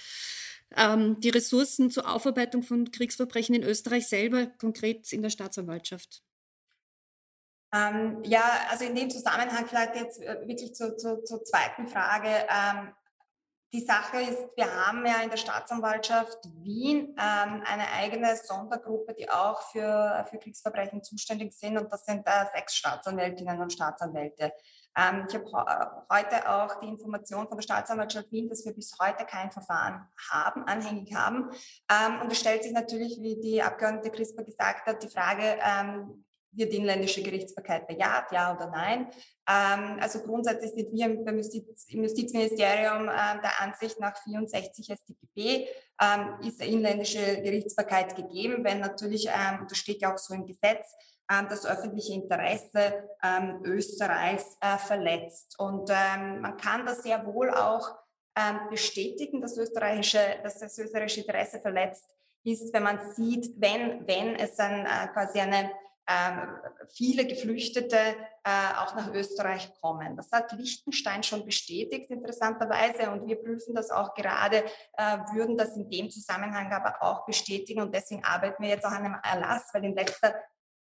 ähm, 0.77 1.21
die 1.21 1.31
Ressourcen 1.31 1.91
zur 1.91 2.11
Aufarbeitung 2.13 2.63
von 2.63 2.91
Kriegsverbrechen 2.91 3.55
in 3.55 3.63
Österreich 3.63 4.09
selber, 4.09 4.47
konkret 4.47 5.13
in 5.13 5.23
der 5.23 5.31
Staatsanwaltschaft. 5.31 6.23
Ähm, 7.73 8.23
ja, 8.25 8.67
also 8.71 8.85
in 8.85 8.95
dem 8.95 9.11
Zusammenhang 9.11 9.67
vielleicht 9.67 9.97
jetzt 9.97 10.23
äh, 10.23 10.47
wirklich 10.47 10.75
zur, 10.75 10.97
zur, 10.97 11.25
zur 11.25 11.43
zweiten 11.45 11.89
Frage. 11.89 12.29
Ähm, 12.29 12.93
die 13.73 13.85
Sache 13.85 14.21
ist, 14.21 14.39
wir 14.57 14.73
haben 14.73 15.05
ja 15.05 15.21
in 15.23 15.31
der 15.31 15.37
Staatsanwaltschaft 15.37 16.39
Wien 16.63 17.09
ähm, 17.19 17.63
eine 17.67 17.89
eigene 17.97 18.37
Sondergruppe, 18.37 19.15
die 19.15 19.29
auch 19.29 19.63
für, 19.63 20.25
für 20.31 20.39
Kriegsverbrechen 20.39 21.03
zuständig 21.03 21.53
sind. 21.53 21.79
Und 21.79 21.93
das 21.93 22.05
sind 22.05 22.27
äh, 22.27 22.47
sechs 22.55 22.77
Staatsanwältinnen 22.77 23.61
und 23.61 23.73
Staatsanwälte. 23.73 24.53
Ähm, 24.97 25.27
ich 25.29 25.35
habe 25.35 26.07
heute 26.09 26.49
auch 26.49 26.79
die 26.81 26.87
Information 26.87 27.49
von 27.49 27.57
der 27.57 27.63
Staatsanwaltschaft 27.63 28.31
Wien, 28.31 28.49
dass 28.49 28.65
wir 28.65 28.73
bis 28.73 28.97
heute 29.01 29.25
kein 29.25 29.51
Verfahren 29.51 30.07
haben, 30.31 30.65
anhängig 30.65 31.15
haben. 31.15 31.51
Ähm, 31.91 32.21
und 32.23 32.31
es 32.31 32.39
stellt 32.39 32.63
sich 32.63 32.73
natürlich, 32.73 33.19
wie 33.21 33.41
die 33.41 33.63
Abgeordnete 33.63 34.11
Crisper 34.11 34.45
gesagt 34.45 34.87
hat, 34.87 35.03
die 35.03 35.09
Frage, 35.09 35.59
ähm, 35.61 36.25
wird 36.57 36.73
die 36.73 36.77
inländische 36.77 37.23
Gerichtsbarkeit 37.23 37.87
bejaht, 37.87 38.33
ja 38.33 38.55
oder 38.55 38.69
nein. 38.71 39.09
Ähm, 39.49 39.99
also 40.01 40.21
grundsätzlich 40.21 40.73
sind 40.73 40.93
wir 40.93 41.07
im, 41.07 41.37
Justiz, 41.37 41.87
im 41.89 42.03
Justizministerium 42.03 43.09
äh, 43.09 43.41
der 43.43 43.61
Ansicht 43.61 44.01
nach 44.01 44.17
64 44.23 44.87
StGB 44.87 45.67
ähm, 46.01 46.41
ist 46.47 46.63
inländische 46.63 47.43
Gerichtsbarkeit 47.43 48.17
gegeben, 48.17 48.65
wenn 48.65 48.81
natürlich, 48.81 49.27
ähm, 49.29 49.67
das 49.69 49.79
steht 49.79 50.01
ja 50.01 50.13
auch 50.13 50.19
so 50.19 50.35
im 50.35 50.47
Gesetz, 50.47 50.95
ähm, 51.31 51.47
das 51.49 51.67
öffentliche 51.67 52.15
Interesse 52.15 53.09
ähm, 53.23 53.61
Österreichs 53.65 54.57
äh, 54.61 54.79
verletzt. 54.79 55.59
Und 55.59 55.91
ähm, 55.91 56.41
man 56.41 56.57
kann 56.57 56.87
das 56.87 57.03
sehr 57.03 57.25
wohl 57.27 57.51
auch 57.51 58.03
bestätigen, 58.69 59.41
dass, 59.41 59.57
österreichische, 59.57 60.19
dass 60.43 60.59
das 60.59 60.77
österreichische 60.77 61.21
Interesse 61.21 61.61
verletzt 61.61 62.05
ist, 62.45 62.73
wenn 62.75 62.83
man 62.83 62.99
sieht, 63.15 63.55
wenn, 63.59 64.07
wenn 64.07 64.37
es 64.37 64.57
dann 64.57 64.85
äh, 64.85 65.09
quasi 65.13 65.41
eine 65.41 65.71
viele 66.93 67.27
Geflüchtete 67.27 67.97
äh, 67.97 68.75
auch 68.77 68.95
nach 68.95 69.13
Österreich 69.13 69.73
kommen. 69.81 70.17
Das 70.17 70.31
hat 70.33 70.53
Liechtenstein 70.53 71.23
schon 71.23 71.45
bestätigt, 71.45 72.11
interessanterweise, 72.11 73.11
und 73.11 73.27
wir 73.27 73.37
prüfen 73.37 73.75
das 73.75 73.91
auch 73.91 74.15
gerade, 74.15 74.65
äh, 74.99 75.19
würden 75.33 75.57
das 75.57 75.77
in 75.77 75.89
dem 75.89 76.11
Zusammenhang 76.11 76.73
aber 76.73 77.03
auch 77.03 77.25
bestätigen. 77.25 77.81
Und 77.81 77.95
deswegen 77.95 78.25
arbeiten 78.25 78.63
wir 78.63 78.71
jetzt 78.71 78.85
auch 78.85 78.91
an 78.91 79.05
einem 79.05 79.21
Erlass, 79.23 79.71
weil 79.73 79.85
in 79.85 79.95
letzter 79.95 80.35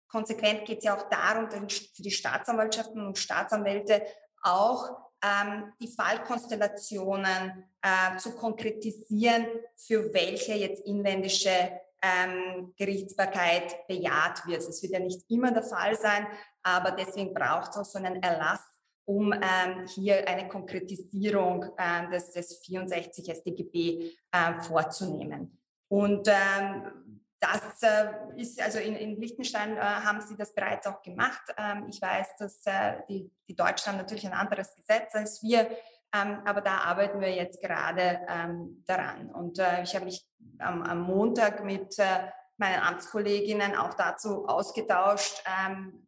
Konsequenz 0.08 0.66
geht 0.66 0.80
es 0.80 0.86
ja 0.86 0.98
auch 0.98 1.10
darum, 1.10 1.50
für 1.50 2.02
die 2.02 2.12
Staatsanwaltschaften 2.12 3.06
und 3.06 3.18
Staatsanwälte 3.18 4.04
auch 4.42 4.90
ähm, 5.22 5.74
die 5.82 5.88
Fallkonstellationen 5.88 7.66
äh, 7.82 8.18
zu 8.18 8.36
konkretisieren, 8.36 9.48
für 9.76 10.14
welche 10.14 10.54
jetzt 10.54 10.86
inländische 10.86 11.72
ähm, 12.02 12.74
Gerichtsbarkeit 12.78 13.88
bejaht 13.88 14.46
wird. 14.48 14.68
Das 14.68 14.82
wird 14.82 14.94
ja 14.94 15.00
nicht 15.00 15.30
immer 15.30 15.52
der 15.52 15.64
Fall 15.64 15.96
sein, 15.96 16.28
aber 16.64 16.92
deswegen 16.92 17.34
braucht 17.34 17.72
es 17.72 17.78
auch 17.78 17.86
so 17.86 17.98
einen 17.98 18.22
Erlass, 18.22 18.62
um 19.06 19.34
ähm, 19.34 19.88
hier 19.88 20.28
eine 20.28 20.48
Konkretisierung 20.48 21.66
äh, 21.78 22.10
des, 22.12 22.32
des 22.32 22.60
64 22.66 23.36
StGB 23.36 24.12
äh, 24.32 24.60
vorzunehmen. 24.62 25.60
Und 25.88 26.28
ähm, 26.28 27.20
das 27.40 27.82
äh, 27.82 28.12
ist, 28.36 28.62
also 28.62 28.80
in, 28.80 28.96
in 28.96 29.20
Liechtenstein 29.20 29.78
äh, 29.78 29.80
haben 29.80 30.22
sie 30.22 30.36
das 30.36 30.54
bereits 30.54 30.86
auch 30.88 31.02
gemacht. 31.02 31.42
Ähm, 31.58 31.88
ich 31.90 32.02
weiß, 32.02 32.36
dass 32.38 32.66
äh, 32.66 32.98
die, 33.08 33.32
die 33.48 33.56
Deutschen 33.56 33.92
haben 33.92 33.98
natürlich 33.98 34.28
ein 34.28 34.34
anderes 34.34 34.76
Gesetz 34.76 35.16
als 35.16 35.42
wir. 35.42 35.70
Ähm, 36.14 36.42
aber 36.46 36.62
da 36.62 36.80
arbeiten 36.80 37.22
wir 37.22 37.34
jetzt 37.34 37.62
gerade 37.62 38.20
ähm, 38.28 38.84
daran. 38.88 39.30
Und 39.32 39.60
äh, 39.60 39.84
ich 39.84 39.96
habe 39.96 40.06
mich 40.06 40.28
am, 40.58 40.82
am 40.82 41.02
Montag 41.02 41.64
mit 41.64 42.00
äh, 42.00 42.30
meinen 42.58 42.82
Amtskolleginnen 42.82 43.76
auch 43.76 43.94
dazu 43.94 44.48
ausgetauscht. 44.48 45.44
Ähm, 45.46 46.08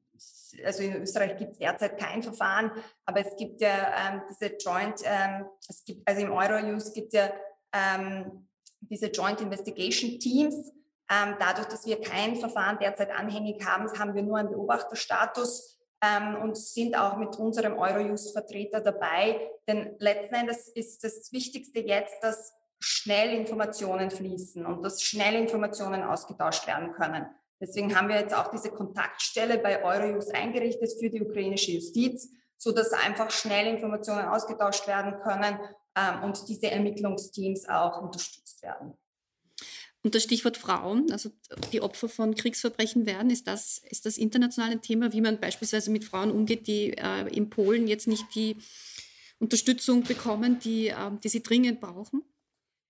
also 0.65 0.84
in 0.84 1.01
Österreich 1.01 1.38
gibt 1.38 1.53
es 1.53 1.60
derzeit 1.60 2.00
kein 2.00 2.22
Verfahren, 2.22 2.72
aber 3.05 3.22
es 3.22 3.36
gibt 3.38 3.62
ja 3.62 3.91
ähm, 3.96 4.22
diese 4.29 4.55
Joint, 4.58 5.01
ähm, 5.03 5.46
es 5.67 5.84
gibt, 5.84 6.08
also 6.08 6.22
im 6.22 6.31
Eurojust 6.31 6.93
gibt 6.93 7.13
es 7.13 7.20
ja 7.20 7.31
ähm, 7.74 8.48
diese 8.81 9.08
Joint 9.08 9.41
Investigation 9.41 10.20
Teams. 10.20 10.72
dadurch, 11.08 11.67
dass 11.67 11.86
wir 11.86 12.01
kein 12.01 12.36
Verfahren 12.36 12.79
derzeit 12.79 13.12
anhängig 13.12 13.65
haben, 13.65 13.88
haben 13.98 14.15
wir 14.15 14.24
nur 14.24 14.38
einen 14.38 14.50
Beobachterstatus 14.50 15.71
ähm, 16.01 16.36
und 16.41 16.58
sind 16.58 16.96
auch 16.96 17.17
mit 17.17 17.36
unserem 17.38 17.77
Eurojust-Vertreter 17.77 18.81
dabei. 18.81 19.50
Denn 19.67 19.96
letzten 20.00 20.36
Endes 20.36 20.67
ist 20.70 21.03
das 21.03 21.31
Wichtigste 21.31 21.79
jetzt, 21.79 22.15
dass 22.22 22.53
schnell 22.79 23.36
Informationen 23.36 24.10
fließen 24.10 24.65
und 24.65 24.84
dass 24.84 25.03
schnell 25.03 25.36
Informationen 25.36 26.03
ausgetauscht 26.03 26.65
werden 26.67 26.93
können. 26.93 27.27
Deswegen 27.60 27.96
haben 27.96 28.10
wir 28.10 28.20
jetzt 28.20 28.36
auch 28.36 28.50
diese 28.50 28.72
Kontaktstelle 28.72 29.60
bei 29.60 29.84
Eurojust 29.84 30.34
eingerichtet 30.34 30.91
für 31.00 31.10
die 31.10 31.22
ukrainische 31.22 31.74
Justiz, 31.74 32.29
so 32.58 32.72
dass 32.72 32.91
einfach 32.91 33.29
schnell 33.29 33.67
Informationen 33.67 34.27
ausgetauscht 34.27 34.88
werden 34.88 35.20
können 35.22 35.60
ähm, 35.96 36.24
und 36.24 36.48
diese 36.48 36.72
Ermittlungsteams 36.72 37.70
auch 37.70 38.01
unterstützt 38.01 38.63
werden. 38.63 38.98
Und 40.03 40.15
das 40.15 40.24
Stichwort 40.24 40.58
Frauen, 40.58 41.12
also 41.12 41.29
die 41.72 41.81
Opfer 41.81 42.10
von 42.10 42.34
Kriegsverbrechen 42.34 43.05
werden, 43.05 43.29
ist 43.29 43.48
das, 43.48 43.81
ist 43.89 44.05
das 44.05 44.17
international 44.17 44.72
ein 44.72 44.81
Thema, 44.81 45.13
wie 45.13 45.22
man 45.22 45.39
beispielsweise 45.39 45.91
mit 45.91 46.03
Frauen 46.03 46.31
umgeht, 46.31 46.65
die 46.67 46.98
äh, 46.98 47.27
in 47.27 47.50
Polen 47.50 47.88
jetzt 47.88 48.08
nicht 48.08 48.34
die 48.34 48.58
Unterstützung 49.39 50.03
bekommen, 50.03 50.60
die, 50.60 50.88
äh, 50.88 51.12
die 51.24 51.29
sie 51.29 51.43
dringend 51.43 51.81
brauchen? 51.81 52.24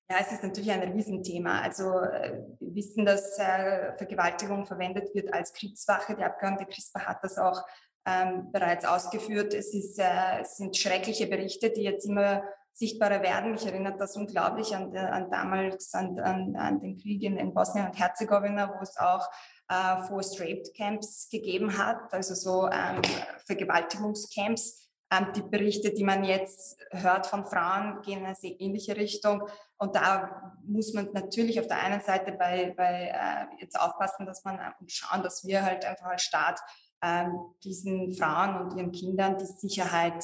Ja, 0.09 0.17
es 0.19 0.31
ist 0.31 0.43
natürlich 0.43 0.71
ein 0.71 0.91
Riesenthema. 0.91 1.61
Also 1.61 1.83
äh, 1.99 2.43
wir 2.59 2.75
wissen, 2.75 3.05
dass 3.05 3.37
äh, 3.39 3.95
Vergewaltigung 3.97 4.65
verwendet 4.65 5.13
wird 5.13 5.33
als 5.33 5.53
Kriegswache. 5.53 6.15
Die 6.15 6.23
Abgeordnete 6.23 6.69
CRISPR 6.69 7.05
hat 7.05 7.23
das 7.23 7.37
auch 7.37 7.61
ähm, 8.05 8.51
bereits 8.51 8.83
ausgeführt. 8.83 9.53
Es, 9.53 9.73
ist, 9.73 9.99
äh, 9.99 10.41
es 10.41 10.57
sind 10.57 10.75
schreckliche 10.75 11.27
Berichte, 11.27 11.69
die 11.69 11.83
jetzt 11.83 12.05
immer 12.05 12.43
sichtbarer 12.73 13.21
werden. 13.21 13.51
Mich 13.51 13.65
erinnert 13.65 13.99
das 13.99 14.15
unglaublich 14.15 14.75
an, 14.75 14.95
an 14.95 15.29
damals, 15.29 15.93
an, 15.93 16.19
an, 16.19 16.55
an, 16.55 16.79
den 16.79 16.97
Krieg 16.97 17.23
in, 17.23 17.53
Bosnien 17.53 17.87
und 17.87 17.99
Herzegowina, 17.99 18.73
wo 18.77 18.81
es 18.81 18.97
auch 18.97 19.27
äh, 19.69 20.01
Forced 20.07 20.39
Rape 20.39 20.63
Camps 20.75 21.29
gegeben 21.29 21.77
hat, 21.77 22.13
also 22.13 22.33
so 22.33 22.69
ähm, 22.69 23.01
Vergewaltigungscamps. 23.45 24.89
Ähm, 25.13 25.27
die 25.35 25.41
Berichte, 25.41 25.93
die 25.93 26.05
man 26.05 26.23
jetzt 26.23 26.77
hört 26.91 27.27
von 27.27 27.45
Frauen, 27.45 28.01
gehen 28.01 28.19
in 28.19 28.25
eine 28.25 28.35
sehr 28.35 28.59
ähnliche 28.59 28.95
Richtung. 28.95 29.43
Und 29.77 29.95
da 29.95 30.53
muss 30.65 30.93
man 30.93 31.09
natürlich 31.11 31.59
auf 31.59 31.67
der 31.67 31.83
einen 31.83 32.01
Seite 32.01 32.31
bei, 32.31 32.73
bei 32.77 33.11
äh, 33.13 33.61
jetzt 33.61 33.79
aufpassen, 33.79 34.25
dass 34.25 34.45
man 34.45 34.57
äh, 34.59 34.71
schauen, 34.87 35.21
dass 35.21 35.45
wir 35.45 35.63
halt 35.63 35.85
einfach 35.85 36.07
als 36.07 36.21
Staat 36.23 36.61
ähm, 37.03 37.37
diesen 37.63 38.13
Frauen 38.13 38.61
und 38.61 38.77
ihren 38.77 38.91
Kindern 38.91 39.37
die 39.37 39.45
Sicherheit 39.45 40.23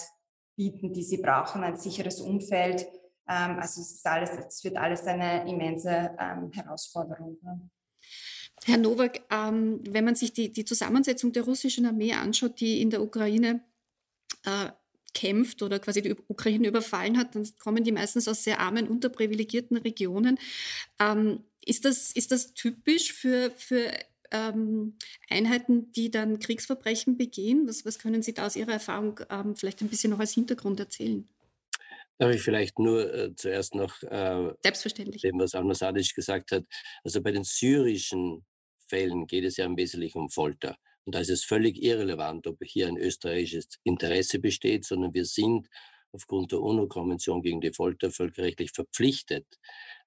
bieten, 0.57 0.91
die 0.91 1.03
sie 1.03 1.17
brauchen, 1.17 1.63
ein 1.63 1.77
sicheres 1.77 2.19
Umfeld. 2.19 2.85
Ähm, 3.29 3.57
also 3.59 3.81
es, 3.81 4.03
alles, 4.03 4.31
es 4.31 4.63
wird 4.63 4.75
alles 4.75 5.03
eine 5.03 5.47
immense 5.49 6.11
ähm, 6.19 6.51
Herausforderung. 6.51 7.37
Ne? 7.41 7.69
Herr 8.65 8.77
Nowak, 8.77 9.21
ähm, 9.29 9.79
wenn 9.87 10.03
man 10.03 10.15
sich 10.15 10.33
die, 10.33 10.51
die 10.51 10.65
Zusammensetzung 10.65 11.31
der 11.31 11.43
russischen 11.43 11.85
Armee 11.85 12.13
anschaut, 12.13 12.59
die 12.59 12.81
in 12.81 12.89
der 12.89 13.01
Ukraine 13.01 13.61
äh, 14.43 14.71
kämpft 15.13 15.61
oder 15.61 15.79
quasi 15.79 16.01
die 16.01 16.15
Ukraine 16.27 16.67
überfallen 16.67 17.17
hat, 17.17 17.35
dann 17.35 17.47
kommen 17.59 17.83
die 17.83 17.91
meistens 17.91 18.27
aus 18.27 18.43
sehr 18.43 18.59
armen, 18.59 18.87
unterprivilegierten 18.87 19.77
Regionen. 19.77 20.39
Ähm, 20.99 21.43
ist, 21.63 21.85
das, 21.85 22.11
ist 22.11 22.31
das 22.31 22.53
typisch 22.53 23.13
für, 23.13 23.51
für 23.51 23.91
ähm, 24.31 24.97
Einheiten, 25.29 25.91
die 25.91 26.11
dann 26.11 26.39
Kriegsverbrechen 26.39 27.17
begehen? 27.17 27.67
Was, 27.67 27.85
was 27.85 27.99
können 27.99 28.21
Sie 28.21 28.33
da 28.33 28.45
aus 28.45 28.55
Ihrer 28.55 28.73
Erfahrung 28.73 29.19
ähm, 29.29 29.55
vielleicht 29.55 29.81
ein 29.81 29.89
bisschen 29.89 30.11
noch 30.11 30.19
als 30.19 30.33
Hintergrund 30.33 30.79
erzählen? 30.79 31.27
Darf 32.17 32.33
ich 32.33 32.41
vielleicht 32.41 32.79
nur 32.79 33.13
äh, 33.13 33.35
zuerst 33.35 33.75
noch 33.75 34.01
äh, 34.03 34.51
Selbstverständlich. 34.63 35.21
dem, 35.21 35.39
was 35.39 35.53
Alma 35.53 35.75
Sadic 35.75 36.15
gesagt 36.15 36.51
hat. 36.51 36.63
Also 37.03 37.21
bei 37.21 37.31
den 37.31 37.43
syrischen 37.43 38.43
Fällen 38.87 39.27
geht 39.27 39.43
es 39.43 39.57
ja 39.57 39.65
im 39.65 39.77
Wesentlichen 39.77 40.19
um 40.19 40.29
Folter. 40.29 40.77
Und 41.05 41.15
da 41.15 41.19
ist 41.19 41.29
es 41.29 41.43
völlig 41.43 41.81
irrelevant, 41.81 42.47
ob 42.47 42.57
hier 42.63 42.87
ein 42.87 42.97
österreichisches 42.97 43.79
Interesse 43.83 44.39
besteht, 44.39 44.85
sondern 44.85 45.13
wir 45.13 45.25
sind 45.25 45.67
aufgrund 46.11 46.51
der 46.51 46.61
UNO-Konvention 46.61 47.41
gegen 47.41 47.61
die 47.61 47.73
Folter 47.73 48.11
völkerrechtlich 48.11 48.71
verpflichtet, 48.71 49.45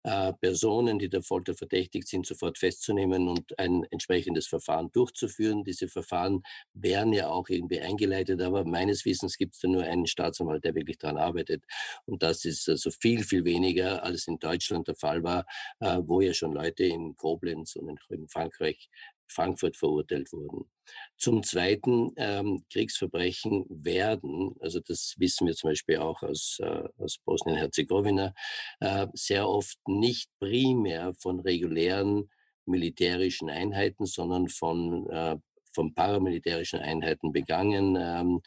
äh, 0.03 0.33
Personen, 0.35 0.99
die 0.99 1.09
der 1.09 1.23
Folter 1.23 1.55
verdächtigt 1.55 2.09
sind, 2.09 2.27
sofort 2.27 2.59
festzunehmen 2.59 3.29
und 3.29 3.59
ein 3.59 3.85
entsprechendes 3.91 4.47
Verfahren 4.47 4.91
durchzuführen. 4.93 5.65
Diese 5.65 5.89
Verfahren 5.89 6.43
werden 6.75 7.13
ja 7.13 7.29
auch 7.29 7.49
irgendwie 7.49 7.81
eingeleitet, 7.81 8.41
aber 8.41 8.65
meines 8.65 9.05
Wissens 9.05 9.37
gibt 9.37 9.55
es 9.55 9.61
da 9.61 9.69
nur 9.69 9.83
einen 9.83 10.07
Staatsanwalt, 10.07 10.65
der 10.65 10.75
wirklich 10.75 10.99
daran 10.99 11.19
arbeitet. 11.19 11.65
Und 12.07 12.23
das 12.23 12.45
ist 12.45 12.69
also 12.69 12.91
viel, 12.91 13.25
viel 13.25 13.45
weniger, 13.45 14.03
als 14.03 14.27
in 14.27 14.39
Deutschland 14.39 14.89
der 14.89 14.97
Fall 14.97 15.23
war, 15.23 15.45
äh, 15.81 15.99
wo 16.03 16.21
ja 16.21 16.33
schon 16.35 16.53
Leute 16.53 16.85
in 16.85 17.17
Koblenz 17.17 17.77
und 17.77 18.01
in 18.09 18.29
Frankreich 18.29 18.89
Frankfurt 19.31 19.77
verurteilt 19.77 20.33
wurden. 20.33 20.71
Zum 21.17 21.43
Zweiten, 21.43 22.13
ähm, 22.17 22.65
Kriegsverbrechen 22.73 23.65
werden, 23.69 24.55
also 24.61 24.81
das 24.81 25.15
wissen 25.19 25.47
wir 25.47 25.55
zum 25.55 25.71
Beispiel 25.71 25.99
auch 25.99 26.23
aus, 26.23 26.59
äh, 26.61 26.89
aus 26.99 27.19
Bosnien-Herzegowina, 27.25 28.35
äh, 28.81 29.07
sehr 29.15 29.49
oft 29.49 29.79
nicht 29.87 30.31
primär 30.39 31.15
von 31.15 31.41
regulären 31.41 32.31
militärischen 32.67 33.51
Einheiten, 33.51 34.07
sondern 34.07 34.49
von, 34.49 35.09
äh, 35.11 35.37
von 35.73 35.95
paramilitärischen 35.95 36.81
Einheiten 36.81 37.33
begangen. 37.33 37.97
Ähm, 37.97 38.41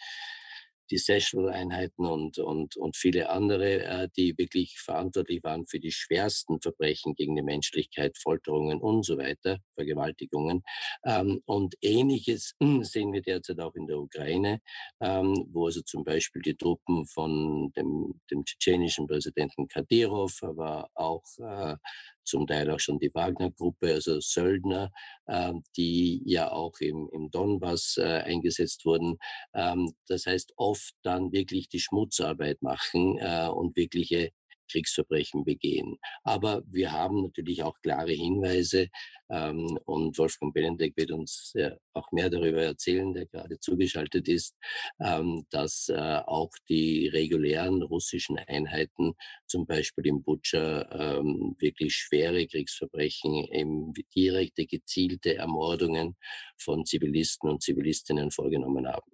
die 0.93 0.99
Seychelles-Einheiten 0.99 2.05
und, 2.05 2.37
und, 2.37 2.77
und 2.77 2.95
viele 2.95 3.29
andere, 3.29 3.83
äh, 3.83 4.09
die 4.15 4.37
wirklich 4.37 4.77
verantwortlich 4.79 5.43
waren 5.43 5.65
für 5.65 5.79
die 5.79 5.91
schwersten 5.91 6.61
Verbrechen 6.61 7.15
gegen 7.15 7.35
die 7.35 7.41
Menschlichkeit, 7.41 8.15
Folterungen 8.17 8.79
und 8.79 9.03
so 9.03 9.17
weiter, 9.17 9.57
Vergewaltigungen. 9.75 10.61
Ähm, 11.03 11.41
und 11.45 11.75
ähnliches 11.81 12.53
sehen 12.81 13.11
wir 13.11 13.23
derzeit 13.23 13.59
auch 13.59 13.73
in 13.73 13.87
der 13.87 13.97
Ukraine, 13.97 14.61
ähm, 15.01 15.47
wo 15.51 15.65
also 15.65 15.81
zum 15.81 16.03
Beispiel 16.03 16.43
die 16.43 16.55
Truppen 16.55 17.07
von 17.07 17.71
dem, 17.75 18.21
dem 18.29 18.45
tschetschenischen 18.45 19.07
Präsidenten 19.07 19.67
Kadyrov, 19.67 20.43
aber 20.43 20.89
auch 20.93 21.23
äh, 21.39 21.75
zum 22.23 22.47
Teil 22.47 22.69
auch 22.71 22.79
schon 22.79 22.99
die 22.99 23.13
Wagner-Gruppe, 23.13 23.93
also 23.93 24.19
Söldner, 24.19 24.91
äh, 25.27 25.53
die 25.77 26.21
ja 26.25 26.51
auch 26.51 26.79
im, 26.79 27.09
im 27.11 27.31
Donbass 27.31 27.97
äh, 27.97 28.23
eingesetzt 28.25 28.85
wurden. 28.85 29.17
Ähm, 29.53 29.93
das 30.07 30.25
heißt, 30.25 30.53
oft 30.57 30.93
dann 31.03 31.31
wirklich 31.31 31.69
die 31.69 31.79
Schmutzarbeit 31.79 32.61
machen 32.61 33.17
äh, 33.19 33.47
und 33.47 33.75
wirkliche 33.75 34.31
Kriegsverbrechen 34.71 35.43
begehen. 35.43 35.97
Aber 36.23 36.63
wir 36.67 36.91
haben 36.91 37.23
natürlich 37.23 37.63
auch 37.63 37.75
klare 37.81 38.11
Hinweise 38.11 38.89
ähm, 39.29 39.79
und 39.85 40.17
Wolfgang 40.17 40.53
Benedek 40.53 40.95
wird 40.97 41.11
uns 41.11 41.53
äh, 41.55 41.71
auch 41.93 42.11
mehr 42.11 42.29
darüber 42.29 42.61
erzählen, 42.61 43.13
der 43.13 43.25
gerade 43.25 43.59
zugeschaltet 43.59 44.27
ist, 44.27 44.55
ähm, 44.99 45.45
dass 45.49 45.89
äh, 45.89 46.21
auch 46.25 46.51
die 46.69 47.07
regulären 47.07 47.81
russischen 47.81 48.37
Einheiten, 48.37 49.13
zum 49.47 49.65
Beispiel 49.65 50.07
im 50.07 50.23
Butscha, 50.23 50.87
ähm, 50.91 51.55
wirklich 51.59 51.95
schwere 51.95 52.45
Kriegsverbrechen, 52.45 53.47
eben 53.51 53.93
direkte, 54.15 54.65
gezielte 54.65 55.35
Ermordungen 55.35 56.15
von 56.57 56.85
Zivilisten 56.85 57.49
und 57.49 57.63
Zivilistinnen 57.63 58.31
vorgenommen 58.31 58.87
haben. 58.87 59.12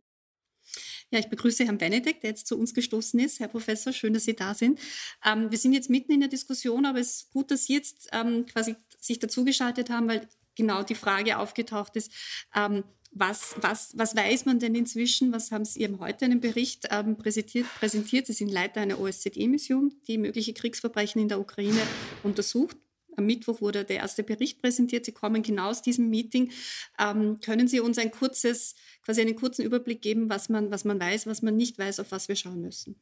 Ja, 1.11 1.19
ich 1.19 1.27
begrüße 1.27 1.65
Herrn 1.65 1.79
Benedek, 1.79 2.21
der 2.21 2.31
jetzt 2.31 2.45
zu 2.45 2.57
uns 2.57 2.73
gestoßen 2.73 3.19
ist. 3.19 3.39
Herr 3.39 3.47
Professor, 3.47 3.91
schön, 3.91 4.13
dass 4.13 4.25
Sie 4.25 4.35
da 4.35 4.53
sind. 4.53 4.79
Ähm, 5.25 5.49
wir 5.49 5.57
sind 5.57 5.73
jetzt 5.73 5.89
mitten 5.89 6.11
in 6.11 6.19
der 6.19 6.29
Diskussion, 6.29 6.85
aber 6.85 6.99
es 6.99 7.21
ist 7.21 7.31
gut, 7.31 7.49
dass 7.49 7.65
Sie 7.65 7.73
jetzt 7.73 8.09
ähm, 8.11 8.45
quasi 8.45 8.75
sich 8.99 9.17
dazugeschaltet 9.17 9.89
haben, 9.89 10.07
weil 10.07 10.27
genau 10.55 10.83
die 10.83 10.95
Frage 10.95 11.39
aufgetaucht 11.39 11.95
ist, 11.95 12.11
ähm, 12.55 12.83
was, 13.11 13.55
was, 13.59 13.97
was 13.97 14.15
weiß 14.15 14.45
man 14.45 14.59
denn 14.59 14.75
inzwischen? 14.75 15.31
Was 15.31 15.51
haben 15.51 15.65
Sie, 15.65 15.83
haben 15.83 15.99
heute 15.99 16.25
einen 16.25 16.41
Bericht 16.41 16.87
ähm, 16.91 17.17
präsentiert, 17.17 17.65
präsentiert? 17.79 18.27
Sie 18.27 18.33
sind 18.33 18.51
Leiter 18.51 18.81
einer 18.81 18.99
OSZE-Mission, 18.99 19.93
die 20.07 20.19
mögliche 20.19 20.53
Kriegsverbrechen 20.53 21.19
in 21.19 21.27
der 21.27 21.39
Ukraine 21.39 21.81
untersucht. 22.21 22.77
Am 23.19 23.25
Mittwoch 23.25 23.59
wurde 23.59 23.83
der 23.83 23.97
erste 23.97 24.23
Bericht 24.23 24.61
präsentiert. 24.61 25.03
Sie 25.03 25.11
kommen 25.11 25.43
genau 25.43 25.71
aus 25.71 25.81
diesem 25.81 26.09
Meeting. 26.09 26.51
Ähm, 26.97 27.41
können 27.41 27.67
Sie 27.67 27.81
uns 27.81 27.97
ein 27.97 28.11
kurzes, 28.11 28.75
quasi 29.03 29.19
einen 29.19 29.35
kurzen 29.35 29.65
Überblick 29.65 30.01
geben, 30.01 30.29
was 30.29 30.47
man, 30.47 30.71
was 30.71 30.85
man 30.85 31.01
weiß, 31.01 31.27
was 31.27 31.41
man 31.41 31.57
nicht 31.57 31.77
weiß, 31.77 31.99
auf 31.99 32.13
was 32.13 32.29
wir 32.29 32.37
schauen 32.37 32.61
müssen? 32.61 32.95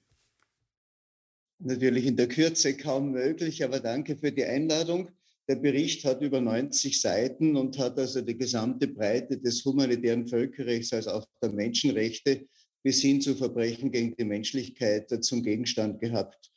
Natürlich 1.60 2.08
in 2.08 2.18
der 2.18 2.28
Kürze 2.28 2.76
kaum 2.76 3.12
möglich, 3.12 3.64
aber 3.64 3.80
danke 3.80 4.18
für 4.18 4.32
die 4.32 4.44
Einladung. 4.44 5.12
Der 5.48 5.58
Bericht 5.58 6.04
hat 6.04 6.24
über 6.24 6.42
90 6.42 7.00
Seiten 7.00 7.56
und 7.56 7.78
hat 7.78 8.00
also 8.00 8.22
die 8.22 8.38
gesamte 8.38 8.88
Breite 8.88 9.38
des 9.38 9.64
humanitären 9.64 10.28
Völkerrechts 10.28 10.94
als 10.94 11.06
auch 11.06 11.28
der 11.44 11.52
Menschenrechte 11.52 12.48
bis 12.82 13.02
hin 13.02 13.22
zu 13.22 13.36
Verbrechen 13.36 13.92
gegen 13.92 14.16
die 14.16 14.26
Menschlichkeit 14.26 15.12
zum 15.24 15.44
Gegenstand 15.44 16.00
gehabt. 16.00 16.50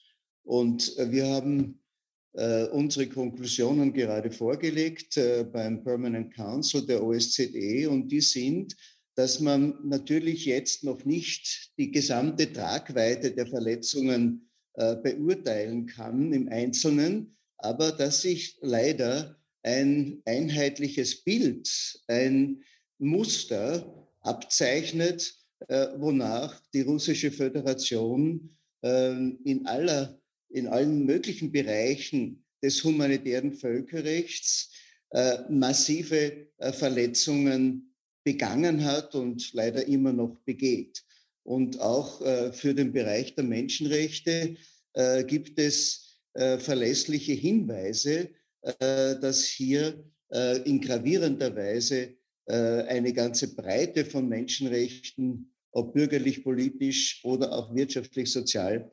Und 0.45 0.97
wir 0.97 1.27
haben 1.27 1.75
äh, 1.75 1.90
unsere 2.33 3.09
Konklusionen 3.09 3.93
gerade 3.93 4.31
vorgelegt 4.31 5.17
äh, 5.17 5.45
beim 5.45 5.83
Permanent 5.83 6.33
Council 6.33 6.87
der 6.87 7.03
OSZE 7.03 7.89
und 7.91 8.09
die 8.09 8.21
sind, 8.21 8.77
dass 9.17 9.41
man 9.41 9.75
natürlich 9.83 10.45
jetzt 10.45 10.85
noch 10.85 11.05
nicht 11.05 11.73
die 11.77 11.91
gesamte 11.91 12.53
Tragweite 12.53 13.33
der 13.33 13.47
Verletzungen 13.47 14.49
äh, 14.75 14.97
beurteilen 14.97 15.87
kann 15.87 16.33
im 16.33 16.49
Einzelnen, 16.49 17.37
aber 17.59 17.93
dass 17.93 18.23
sich 18.23 18.57
leider 18.61 19.37
ein 19.63 20.23
einheitliches 20.25 21.25
Bild, 21.25 21.69
ein 22.07 22.63
Muster 22.99 24.09
abzeichnet, 24.21 25.35
äh, 25.69 25.89
wonach 25.99 26.61
die 26.73 26.83
russische 26.83 27.31
Föderation 27.33 28.57
äh, 28.83 29.11
in 29.45 29.67
aller 29.67 30.20
in 30.51 30.67
allen 30.67 31.07
möglichen 31.07 31.51
Bereichen 31.51 32.45
des 32.63 32.85
humanitären 32.85 33.53
Völkerrechts 33.53 34.73
massive 35.49 36.47
Verletzungen 36.73 37.95
begangen 38.23 38.85
hat 38.85 39.15
und 39.15 39.53
leider 39.55 39.87
immer 39.87 40.13
noch 40.13 40.37
begeht. 40.45 41.03
Und 41.43 41.81
auch 41.81 42.21
für 42.53 42.75
den 42.75 42.93
Bereich 42.93 43.35
der 43.35 43.45
Menschenrechte 43.45 44.57
gibt 45.27 45.59
es 45.59 46.21
verlässliche 46.35 47.33
Hinweise, 47.33 48.31
dass 48.79 49.45
hier 49.45 50.05
in 50.65 50.81
gravierender 50.81 51.57
Weise 51.57 52.15
eine 52.47 53.13
ganze 53.13 53.55
Breite 53.55 54.05
von 54.05 54.29
Menschenrechten, 54.29 55.53
ob 55.73 55.95
bürgerlich, 55.95 56.45
politisch 56.45 57.21
oder 57.25 57.53
auch 57.53 57.75
wirtschaftlich, 57.75 58.31
sozial, 58.31 58.93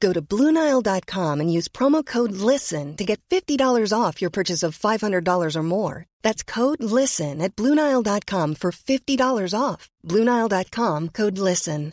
Go 0.00 0.12
to 0.12 0.22
Bluenile.com 0.22 1.40
and 1.40 1.52
use 1.52 1.68
promo 1.68 2.04
code 2.04 2.32
LISTEN 2.32 2.96
to 2.96 3.04
get 3.04 3.20
$50 3.28 3.92
off 3.92 4.20
your 4.22 4.30
purchase 4.30 4.62
of 4.62 4.78
$500 4.78 5.56
or 5.56 5.62
more. 5.62 6.06
That's 6.22 6.42
code 6.42 6.82
LISTEN 6.82 7.42
at 7.42 7.54
Bluenile.com 7.54 8.54
for 8.54 8.72
$50 8.72 9.54
off. 9.54 9.90
Bluenile.com 10.06 11.08
code 11.10 11.38
LISTEN. 11.38 11.92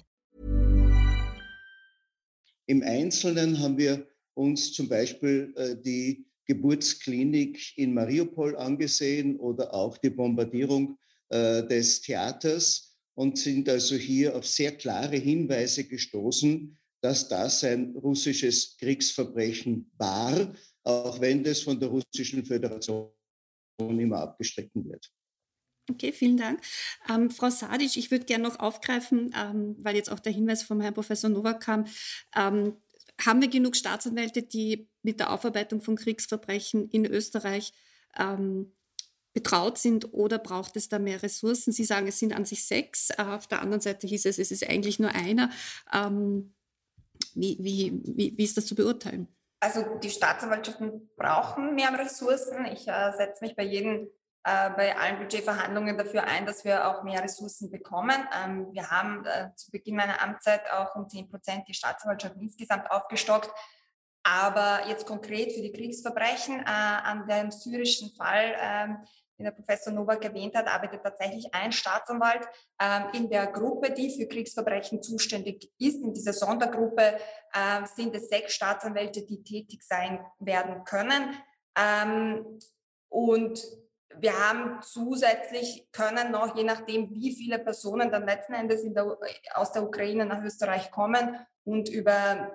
Im 2.70 2.84
Einzelnen 2.84 3.60
haben 3.62 3.78
wir 3.78 4.06
uns 4.34 4.74
zum 4.74 4.90
Beispiel 4.90 5.54
äh, 5.56 5.76
die 5.82 6.26
Geburtsklinik 6.48 7.78
in 7.78 7.94
Mariupol 7.94 8.58
angesehen 8.58 9.38
oder 9.40 9.74
auch 9.74 9.98
die 9.98 10.10
Bombardierung 10.10 10.98
äh, 11.30 11.64
des 11.64 12.02
Theaters 12.02 12.94
und 13.16 13.38
sind 13.38 13.70
also 13.70 13.96
hier 13.96 14.36
auf 14.36 14.46
sehr 14.46 14.74
klare 14.74 15.16
Hinweise 15.16 15.86
gestoßen, 15.86 16.78
dass 17.08 17.30
das 17.30 17.64
ein 17.64 17.96
russisches 17.96 18.76
Kriegsverbrechen 18.78 19.90
war, 19.98 20.54
auch 20.84 21.22
wenn 21.22 21.42
das 21.42 21.62
von 21.62 21.80
der 21.80 21.88
Russischen 21.88 22.46
Föderation 22.46 23.10
immer 23.80 24.18
abgestritten 24.18 24.90
wird. 24.90 25.10
Okay, 25.90 26.12
vielen 26.12 26.36
Dank. 26.36 26.60
Ähm, 27.10 27.32
Frau 27.32 27.50
Sadic, 27.50 27.96
ich 27.96 28.12
würde 28.12 28.26
gerne 28.26 28.44
noch 28.44 28.60
aufgreifen, 28.60 29.34
ähm, 29.38 29.78
weil 29.80 29.96
jetzt 29.96 30.12
auch 30.12 30.20
der 30.20 30.34
Hinweis 30.34 30.64
vom 30.64 30.82
Herrn 30.82 30.94
Professor 30.94 31.30
Nowak 31.30 31.62
kam. 31.62 31.86
Ähm, 32.36 32.76
haben 33.22 33.40
wir 33.40 33.48
genug 33.48 33.78
Staatsanwälte, 33.78 34.44
die 34.44 34.90
mit 35.02 35.22
der 35.22 35.32
Aufarbeitung 35.32 35.80
von 35.80 35.96
Kriegsverbrechen 35.96 36.90
in 36.90 37.06
Österreich 37.06 37.72
ähm, 38.18 38.74
betraut 39.34 39.78
sind 39.78 40.14
oder 40.14 40.40
braucht 40.40 40.76
es 40.76 40.90
da 40.90 41.00
mehr 41.00 41.24
Ressourcen? 41.24 41.72
Sie 41.72 41.86
sagen, 41.86 42.08
es 42.08 42.20
sind 42.20 42.34
an 42.34 42.44
sich 42.44 42.66
sechs. 42.66 43.12
Äh, 43.12 43.22
auf 43.22 43.48
der 43.48 43.62
anderen 43.62 43.82
Seite 43.82 44.08
hieß 44.08 44.26
es, 44.26 44.40
es 44.40 44.52
ist 44.52 44.68
eigentlich 44.68 45.00
nur 45.00 45.12
einer. 45.12 45.52
Ähm, 45.94 46.54
wie, 47.38 47.58
wie, 47.60 48.02
wie, 48.04 48.38
wie 48.38 48.44
ist 48.44 48.58
das 48.58 48.66
zu 48.66 48.76
beurteilen? 48.76 49.28
Also 49.60 49.84
die 50.04 50.10
Staatsanwaltschaften 50.10 51.10
brauchen 51.16 51.76
mehr 51.76 51.98
Ressourcen. 51.98 52.66
Ich 52.66 52.88
äh, 52.88 53.12
setze 53.18 53.44
mich 53.44 53.56
bei 53.56 53.64
jedem, 53.64 54.08
äh, 54.44 54.70
bei 54.70 54.96
allen 54.96 55.18
Budgetverhandlungen 55.18 55.98
dafür 55.98 56.26
ein, 56.26 56.46
dass 56.46 56.64
wir 56.64 56.88
auch 56.88 57.04
mehr 57.04 57.24
Ressourcen 57.24 57.72
bekommen. 57.72 58.28
Ähm, 58.36 58.68
wir 58.72 58.92
haben 58.92 59.26
äh, 59.26 59.50
zu 59.56 59.72
Beginn 59.72 59.96
meiner 59.96 60.22
Amtszeit 60.22 60.62
auch 60.72 60.96
um 60.96 61.10
10 61.10 61.30
Prozent 61.30 61.68
die 61.68 61.74
Staatsanwaltschaft 61.74 62.36
insgesamt 62.40 62.92
aufgestockt. 62.92 63.50
Aber 64.24 64.88
jetzt 64.88 65.08
konkret 65.08 65.54
für 65.54 65.62
die 65.62 65.72
Kriegsverbrechen 65.72 66.60
äh, 66.60 66.66
an 66.66 67.28
dem 67.28 67.50
syrischen 67.50 68.12
Fall 68.16 68.56
ähm, 68.60 68.98
den 69.38 69.46
der 69.46 69.52
Professor 69.52 69.94
Nowak 69.94 70.24
erwähnt 70.24 70.56
hat, 70.56 70.68
arbeitet 70.68 71.04
tatsächlich 71.04 71.54
ein 71.54 71.72
Staatsanwalt 71.72 72.48
ähm, 72.82 73.04
in 73.14 73.30
der 73.30 73.48
Gruppe, 73.48 73.92
die 73.92 74.10
für 74.10 74.28
Kriegsverbrechen 74.28 75.02
zuständig 75.02 75.72
ist. 75.78 76.04
In 76.04 76.14
dieser 76.14 76.34
Sondergruppe 76.34 77.18
äh, 77.54 77.86
sind 77.96 78.16
es 78.16 78.30
sechs 78.30 78.54
Staatsanwälte, 78.54 79.26
die 79.26 79.44
tätig 79.44 79.84
sein 79.84 80.26
werden 80.40 80.84
können. 80.86 81.36
Ähm, 81.78 82.60
und 83.10 83.64
wir 84.20 84.34
haben 84.34 84.82
zusätzlich 84.82 85.88
können 85.92 86.32
noch, 86.32 86.56
je 86.56 86.64
nachdem, 86.64 87.10
wie 87.12 87.36
viele 87.36 87.60
Personen 87.60 88.12
dann 88.12 88.26
letzten 88.26 88.54
Endes 88.54 88.82
der, 88.94 89.18
aus 89.54 89.72
der 89.72 89.84
Ukraine 89.84 90.26
nach 90.26 90.44
Österreich 90.44 90.92
kommen 90.92 91.38
und 91.64 91.90
über 91.90 92.52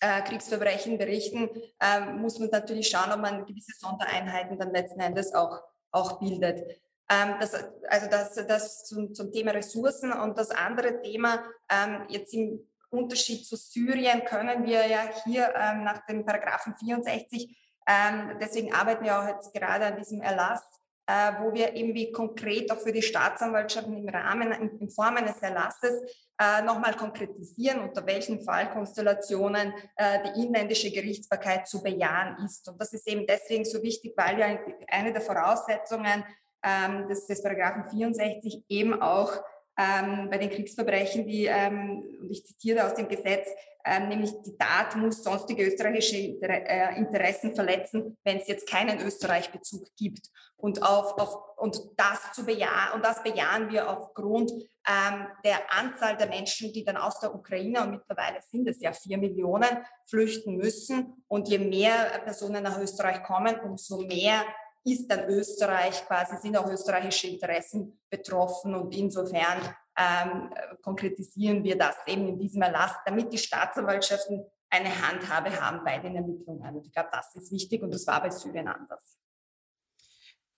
äh, 0.00 0.22
Kriegsverbrechen 0.22 0.98
berichten, 0.98 1.48
äh, 1.80 2.00
muss 2.12 2.38
man 2.38 2.50
natürlich 2.50 2.88
schauen, 2.88 3.12
ob 3.12 3.20
man 3.20 3.46
gewisse 3.46 3.72
Sondereinheiten 3.78 4.58
dann 4.58 4.72
letzten 4.72 5.00
Endes 5.00 5.34
auch 5.34 5.62
auch 5.90 6.18
bildet. 6.18 6.80
Ähm, 7.10 7.36
das, 7.40 7.54
also 7.88 8.06
das, 8.10 8.34
das 8.46 8.84
zum, 8.84 9.14
zum, 9.14 9.32
Thema 9.32 9.52
Ressourcen 9.52 10.12
und 10.12 10.36
das 10.36 10.50
andere 10.50 11.00
Thema, 11.00 11.42
ähm, 11.70 12.04
jetzt 12.08 12.34
im 12.34 12.60
Unterschied 12.90 13.46
zu 13.46 13.56
Syrien 13.56 14.24
können 14.24 14.64
wir 14.64 14.86
ja 14.86 15.10
hier 15.24 15.52
ähm, 15.56 15.84
nach 15.84 16.04
dem 16.06 16.24
Paragraphen 16.24 16.74
64, 16.76 17.56
ähm, 17.86 18.36
deswegen 18.38 18.74
arbeiten 18.74 19.04
wir 19.04 19.18
auch 19.18 19.26
jetzt 19.26 19.52
gerade 19.54 19.86
an 19.86 19.96
diesem 19.96 20.20
Erlass, 20.20 20.62
äh, 21.08 21.32
wo 21.40 21.54
wir 21.54 21.74
irgendwie 21.74 22.12
konkret 22.12 22.70
auch 22.70 22.78
für 22.78 22.92
die 22.92 23.00
Staatsanwaltschaften 23.00 23.96
im 23.96 24.08
Rahmen, 24.10 24.52
in, 24.52 24.78
in 24.78 24.90
Form 24.90 25.16
eines 25.16 25.38
Erlasses 25.38 26.02
äh, 26.38 26.60
nochmal 26.62 26.94
konkretisieren, 26.94 27.80
unter 27.80 28.06
welchen 28.06 28.42
Fallkonstellationen 28.42 29.72
äh, 29.96 30.18
die 30.22 30.42
inländische 30.42 30.90
Gerichtsbarkeit 30.90 31.66
zu 31.66 31.82
bejahen 31.82 32.44
ist. 32.44 32.68
Und 32.68 32.78
das 32.78 32.92
ist 32.92 33.08
eben 33.08 33.26
deswegen 33.26 33.64
so 33.64 33.82
wichtig, 33.82 34.12
weil 34.18 34.38
ja 34.38 34.58
eine 34.88 35.12
der 35.14 35.22
Voraussetzungen 35.22 36.24
ähm, 36.62 37.08
des, 37.08 37.26
des 37.26 37.42
Paragraphen 37.42 37.86
64 37.86 38.64
eben 38.68 39.00
auch 39.00 39.32
ähm, 39.78 40.28
bei 40.28 40.38
den 40.38 40.50
Kriegsverbrechen, 40.50 41.26
die, 41.26 41.46
ähm, 41.46 42.02
und 42.20 42.30
ich 42.30 42.44
zitiere 42.44 42.84
aus 42.84 42.94
dem 42.94 43.08
Gesetz, 43.08 43.48
ähm, 43.84 44.08
nämlich 44.08 44.32
die 44.42 44.56
Tat 44.58 44.96
muss 44.96 45.22
sonstige 45.22 45.64
österreichische 45.64 46.16
äh, 46.16 46.96
Interessen 46.96 47.54
verletzen, 47.54 48.18
wenn 48.24 48.38
es 48.38 48.48
jetzt 48.48 48.68
keinen 48.68 49.00
Österreich-Bezug 49.00 49.86
gibt. 49.96 50.28
Und, 50.56 50.82
auf, 50.82 51.16
auf, 51.18 51.56
und, 51.56 51.80
das 51.96 52.32
zu 52.32 52.44
bejahen, 52.44 52.94
und 52.94 53.04
das 53.04 53.22
bejahen 53.22 53.70
wir 53.70 53.88
aufgrund 53.88 54.50
ähm, 54.50 55.26
der 55.44 55.72
Anzahl 55.72 56.16
der 56.16 56.26
Menschen, 56.26 56.72
die 56.72 56.84
dann 56.84 56.96
aus 56.96 57.20
der 57.20 57.32
Ukraine, 57.32 57.82
und 57.82 57.90
mittlerweile 57.92 58.40
sind 58.42 58.68
es 58.68 58.80
ja 58.80 58.92
vier 58.92 59.16
Millionen, 59.18 59.84
flüchten 60.10 60.56
müssen. 60.56 61.24
Und 61.28 61.48
je 61.48 61.58
mehr 61.58 62.20
Personen 62.24 62.64
nach 62.64 62.80
Österreich 62.80 63.22
kommen, 63.22 63.60
umso 63.60 63.98
mehr 63.98 64.42
ist 64.84 65.08
dann 65.08 65.28
Österreich 65.28 66.06
quasi, 66.06 66.36
sind 66.36 66.56
auch 66.56 66.70
österreichische 66.70 67.28
Interessen 67.28 68.00
betroffen 68.10 68.74
und 68.74 68.94
insofern 68.94 69.74
ähm, 69.98 70.50
konkretisieren 70.82 71.64
wir 71.64 71.76
das 71.76 71.96
eben 72.06 72.28
in 72.28 72.38
diesem 72.38 72.62
Erlass, 72.62 72.92
damit 73.04 73.32
die 73.32 73.38
Staatsanwaltschaften 73.38 74.44
eine 74.70 75.08
Handhabe 75.08 75.60
haben 75.60 75.84
bei 75.84 75.98
den 75.98 76.16
Ermittlungen. 76.16 76.76
Und 76.76 76.86
ich 76.86 76.92
glaube, 76.92 77.08
das 77.12 77.34
ist 77.34 77.50
wichtig 77.52 77.82
und 77.82 77.92
das 77.92 78.06
war 78.06 78.22
bei 78.22 78.30
Syrien 78.30 78.68
anders. 78.68 79.18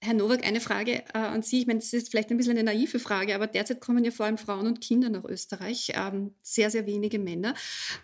Herr 0.02 0.14
Nowak, 0.14 0.46
eine 0.46 0.60
Frage 0.60 1.04
äh, 1.12 1.18
an 1.18 1.42
Sie. 1.42 1.60
Ich 1.60 1.66
meine, 1.66 1.80
das 1.80 1.92
ist 1.92 2.10
vielleicht 2.10 2.30
ein 2.30 2.38
bisschen 2.38 2.56
eine 2.56 2.64
naive 2.64 2.98
Frage, 2.98 3.34
aber 3.34 3.46
derzeit 3.46 3.80
kommen 3.80 4.02
ja 4.02 4.10
vor 4.10 4.26
allem 4.26 4.38
Frauen 4.38 4.66
und 4.66 4.80
Kinder 4.80 5.10
nach 5.10 5.24
Österreich, 5.24 5.92
ähm, 5.94 6.34
sehr, 6.42 6.70
sehr 6.70 6.86
wenige 6.86 7.18
Männer. 7.18 7.54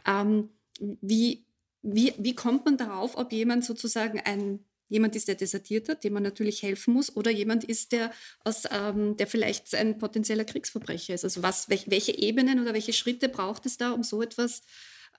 Ähm, 0.06 0.50
wie, 0.78 1.46
wie, 1.80 2.12
wie 2.18 2.34
kommt 2.34 2.66
man 2.66 2.76
darauf, 2.76 3.16
ob 3.16 3.32
jemand 3.32 3.64
sozusagen 3.64 4.20
ein 4.20 4.64
jemand 4.88 5.16
ist, 5.16 5.28
der 5.28 5.34
desertiert 5.34 5.88
hat, 5.88 6.04
dem 6.04 6.12
man 6.12 6.22
natürlich 6.22 6.62
helfen 6.62 6.94
muss, 6.94 7.14
oder 7.16 7.30
jemand 7.30 7.64
ist, 7.64 7.92
der, 7.92 8.12
aus, 8.44 8.64
ähm, 8.70 9.16
der 9.16 9.26
vielleicht 9.26 9.74
ein 9.74 9.98
potenzieller 9.98 10.44
Kriegsverbrecher 10.44 11.14
ist. 11.14 11.24
Also 11.24 11.42
was, 11.42 11.68
welche 11.68 12.16
Ebenen 12.16 12.60
oder 12.60 12.74
welche 12.74 12.92
Schritte 12.92 13.28
braucht 13.28 13.66
es 13.66 13.76
da, 13.76 13.92
um 13.92 14.02
so 14.02 14.22
etwas 14.22 14.62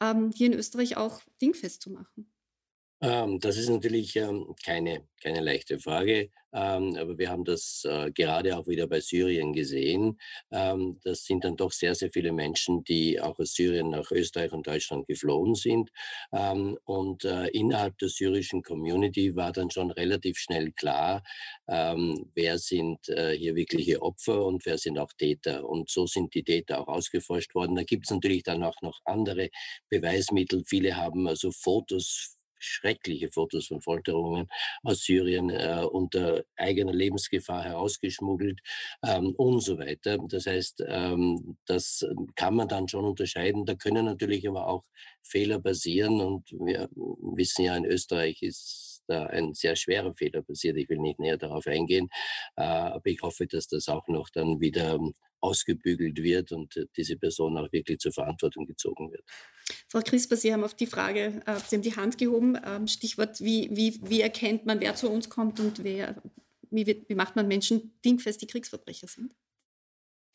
ähm, 0.01 0.31
hier 0.35 0.47
in 0.47 0.53
Österreich 0.53 0.97
auch 0.97 1.21
dingfest 1.41 1.81
zu 1.81 1.91
machen? 1.91 2.29
Ähm, 3.01 3.39
das 3.39 3.57
ist 3.57 3.69
natürlich 3.69 4.15
ähm, 4.15 4.55
keine, 4.65 5.07
keine 5.21 5.41
leichte 5.41 5.79
Frage, 5.79 6.31
ähm, 6.51 6.95
aber 6.97 7.17
wir 7.19 7.29
haben 7.29 7.43
das 7.45 7.83
äh, 7.85 8.11
gerade 8.11 8.57
auch 8.57 8.65
wieder 8.67 8.87
bei 8.87 8.99
Syrien 9.01 9.53
gesehen. 9.53 10.19
Ähm, 10.51 10.99
das 11.03 11.25
sind 11.25 11.43
dann 11.43 11.55
doch 11.57 11.71
sehr, 11.71 11.93
sehr 11.93 12.09
viele 12.09 12.31
Menschen, 12.31 12.83
die 12.85 13.21
auch 13.21 13.37
aus 13.37 13.53
Syrien 13.53 13.91
nach 13.91 14.09
Österreich 14.11 14.51
und 14.51 14.65
Deutschland 14.65 15.05
geflohen 15.07 15.53
sind. 15.53 15.91
Ähm, 16.31 16.77
und 16.85 17.23
äh, 17.23 17.47
innerhalb 17.49 17.99
der 17.99 18.09
syrischen 18.09 18.63
Community 18.63 19.35
war 19.35 19.51
dann 19.51 19.69
schon 19.69 19.91
relativ 19.91 20.39
schnell 20.39 20.71
klar, 20.71 21.21
ähm, 21.67 22.31
wer 22.33 22.57
sind 22.57 23.09
äh, 23.09 23.37
hier 23.37 23.55
wirkliche 23.55 24.01
Opfer 24.01 24.43
und 24.43 24.65
wer 24.65 24.79
sind 24.79 24.97
auch 24.97 25.13
Täter. 25.13 25.69
Und 25.69 25.89
so 25.91 26.07
sind 26.07 26.33
die 26.33 26.43
Täter 26.43 26.79
auch 26.79 26.87
ausgeforscht 26.87 27.53
worden. 27.53 27.75
Da 27.75 27.83
gibt 27.83 28.05
es 28.07 28.11
natürlich 28.11 28.41
dann 28.43 28.63
auch 28.63 28.81
noch 28.81 29.01
andere 29.05 29.49
Beweismittel. 29.89 30.63
Viele 30.65 30.95
haben 30.95 31.27
also 31.27 31.51
Fotos 31.51 32.36
schreckliche 32.59 33.29
Fotos 33.29 33.67
von 33.67 33.81
Folterungen 33.81 34.47
aus 34.83 35.03
Syrien 35.03 35.49
äh, 35.49 35.83
unter 35.89 36.43
eigener 36.55 36.93
Lebensgefahr 36.93 37.63
herausgeschmuggelt 37.63 38.59
ähm, 39.03 39.33
und 39.37 39.61
so 39.61 39.77
weiter. 39.77 40.17
Das 40.29 40.45
heißt, 40.45 40.83
ähm, 40.87 41.57
das 41.65 42.05
kann 42.35 42.55
man 42.55 42.67
dann 42.67 42.87
schon 42.87 43.05
unterscheiden. 43.05 43.65
Da 43.65 43.75
können 43.75 44.05
natürlich 44.05 44.47
aber 44.47 44.67
auch 44.67 44.83
Fehler 45.23 45.59
passieren 45.59 46.21
und 46.21 46.49
wir 46.51 46.89
wissen 46.93 47.65
ja, 47.65 47.75
in 47.75 47.85
Österreich 47.85 48.41
ist 48.41 49.03
da 49.07 49.25
ein 49.27 49.53
sehr 49.53 49.75
schwerer 49.75 50.13
Fehler 50.13 50.41
passiert. 50.41 50.77
Ich 50.77 50.89
will 50.89 50.99
nicht 50.99 51.19
näher 51.19 51.37
darauf 51.37 51.67
eingehen, 51.67 52.09
äh, 52.55 52.63
aber 52.63 53.05
ich 53.05 53.21
hoffe, 53.21 53.47
dass 53.47 53.67
das 53.67 53.87
auch 53.89 54.07
noch 54.07 54.29
dann 54.29 54.59
wieder 54.59 54.95
ähm, 54.95 55.13
ausgebügelt 55.47 56.21
wird 56.21 56.51
und 56.51 56.75
äh, 56.77 56.85
diese 56.95 57.17
Person 57.17 57.57
auch 57.57 57.71
wirklich 57.71 57.99
zur 57.99 58.11
Verantwortung 58.11 58.65
gezogen 58.65 59.11
wird. 59.11 59.23
Frau 59.87 60.01
Crisper, 60.01 60.35
Sie 60.35 60.53
haben 60.53 60.63
auf 60.63 60.73
die 60.73 60.87
Frage, 60.87 61.41
äh, 61.45 61.55
Sie 61.67 61.75
haben 61.75 61.81
die 61.81 61.95
Hand 61.95 62.17
gehoben, 62.17 62.57
ähm, 62.65 62.87
Stichwort, 62.87 63.41
wie, 63.41 63.69
wie, 63.71 63.99
wie 64.03 64.21
erkennt 64.21 64.65
man, 64.65 64.79
wer 64.81 64.95
zu 64.95 65.09
uns 65.09 65.29
kommt 65.29 65.59
und 65.59 65.83
wer, 65.83 66.21
wie, 66.69 66.85
wird, 66.85 67.09
wie 67.09 67.15
macht 67.15 67.35
man 67.35 67.47
Menschen 67.47 67.97
dingfest, 68.03 68.41
die 68.41 68.47
Kriegsverbrecher 68.47 69.07
sind? 69.07 69.33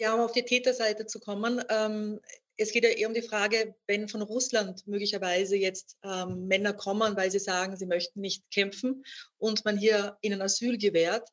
Ja, 0.01 0.15
um 0.15 0.21
auf 0.21 0.33
die 0.33 0.43
Täterseite 0.43 1.07
zu 1.07 1.21
kommen. 1.21 1.63
Ähm, 1.69 2.21
es 2.57 2.73
geht 2.73 2.85
ja 2.85 2.91
eher 2.91 3.09
um 3.09 3.15
die 3.15 3.23
Frage, 3.23 3.75
wenn 3.87 4.09
von 4.09 4.23
Russland 4.23 4.87
möglicherweise 4.87 5.57
jetzt 5.57 5.97
ähm, 6.05 6.47
Männer 6.47 6.73
kommen, 6.73 7.17
weil 7.17 7.31
sie 7.31 7.39
sagen, 7.39 7.77
sie 7.77 7.87
möchten 7.87 8.21
nicht 8.21 8.51
kämpfen 8.51 9.05
und 9.39 9.65
man 9.65 9.79
hier 9.79 10.17
ihnen 10.23 10.43
Asyl 10.43 10.79
gewährt, 10.79 11.29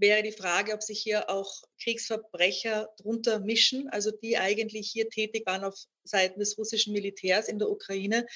wäre 0.00 0.22
die 0.22 0.32
Frage, 0.32 0.72
ob 0.72 0.82
sich 0.82 1.00
hier 1.00 1.30
auch 1.30 1.62
Kriegsverbrecher 1.82 2.88
drunter 2.96 3.40
mischen, 3.40 3.88
also 3.90 4.10
die 4.10 4.38
eigentlich 4.38 4.90
hier 4.90 5.08
tätig 5.08 5.46
waren 5.46 5.64
auf 5.64 5.74
Seiten 6.04 6.40
des 6.40 6.56
russischen 6.58 6.92
Militärs 6.92 7.48
in 7.48 7.58
der 7.58 7.70
Ukraine 7.70 8.26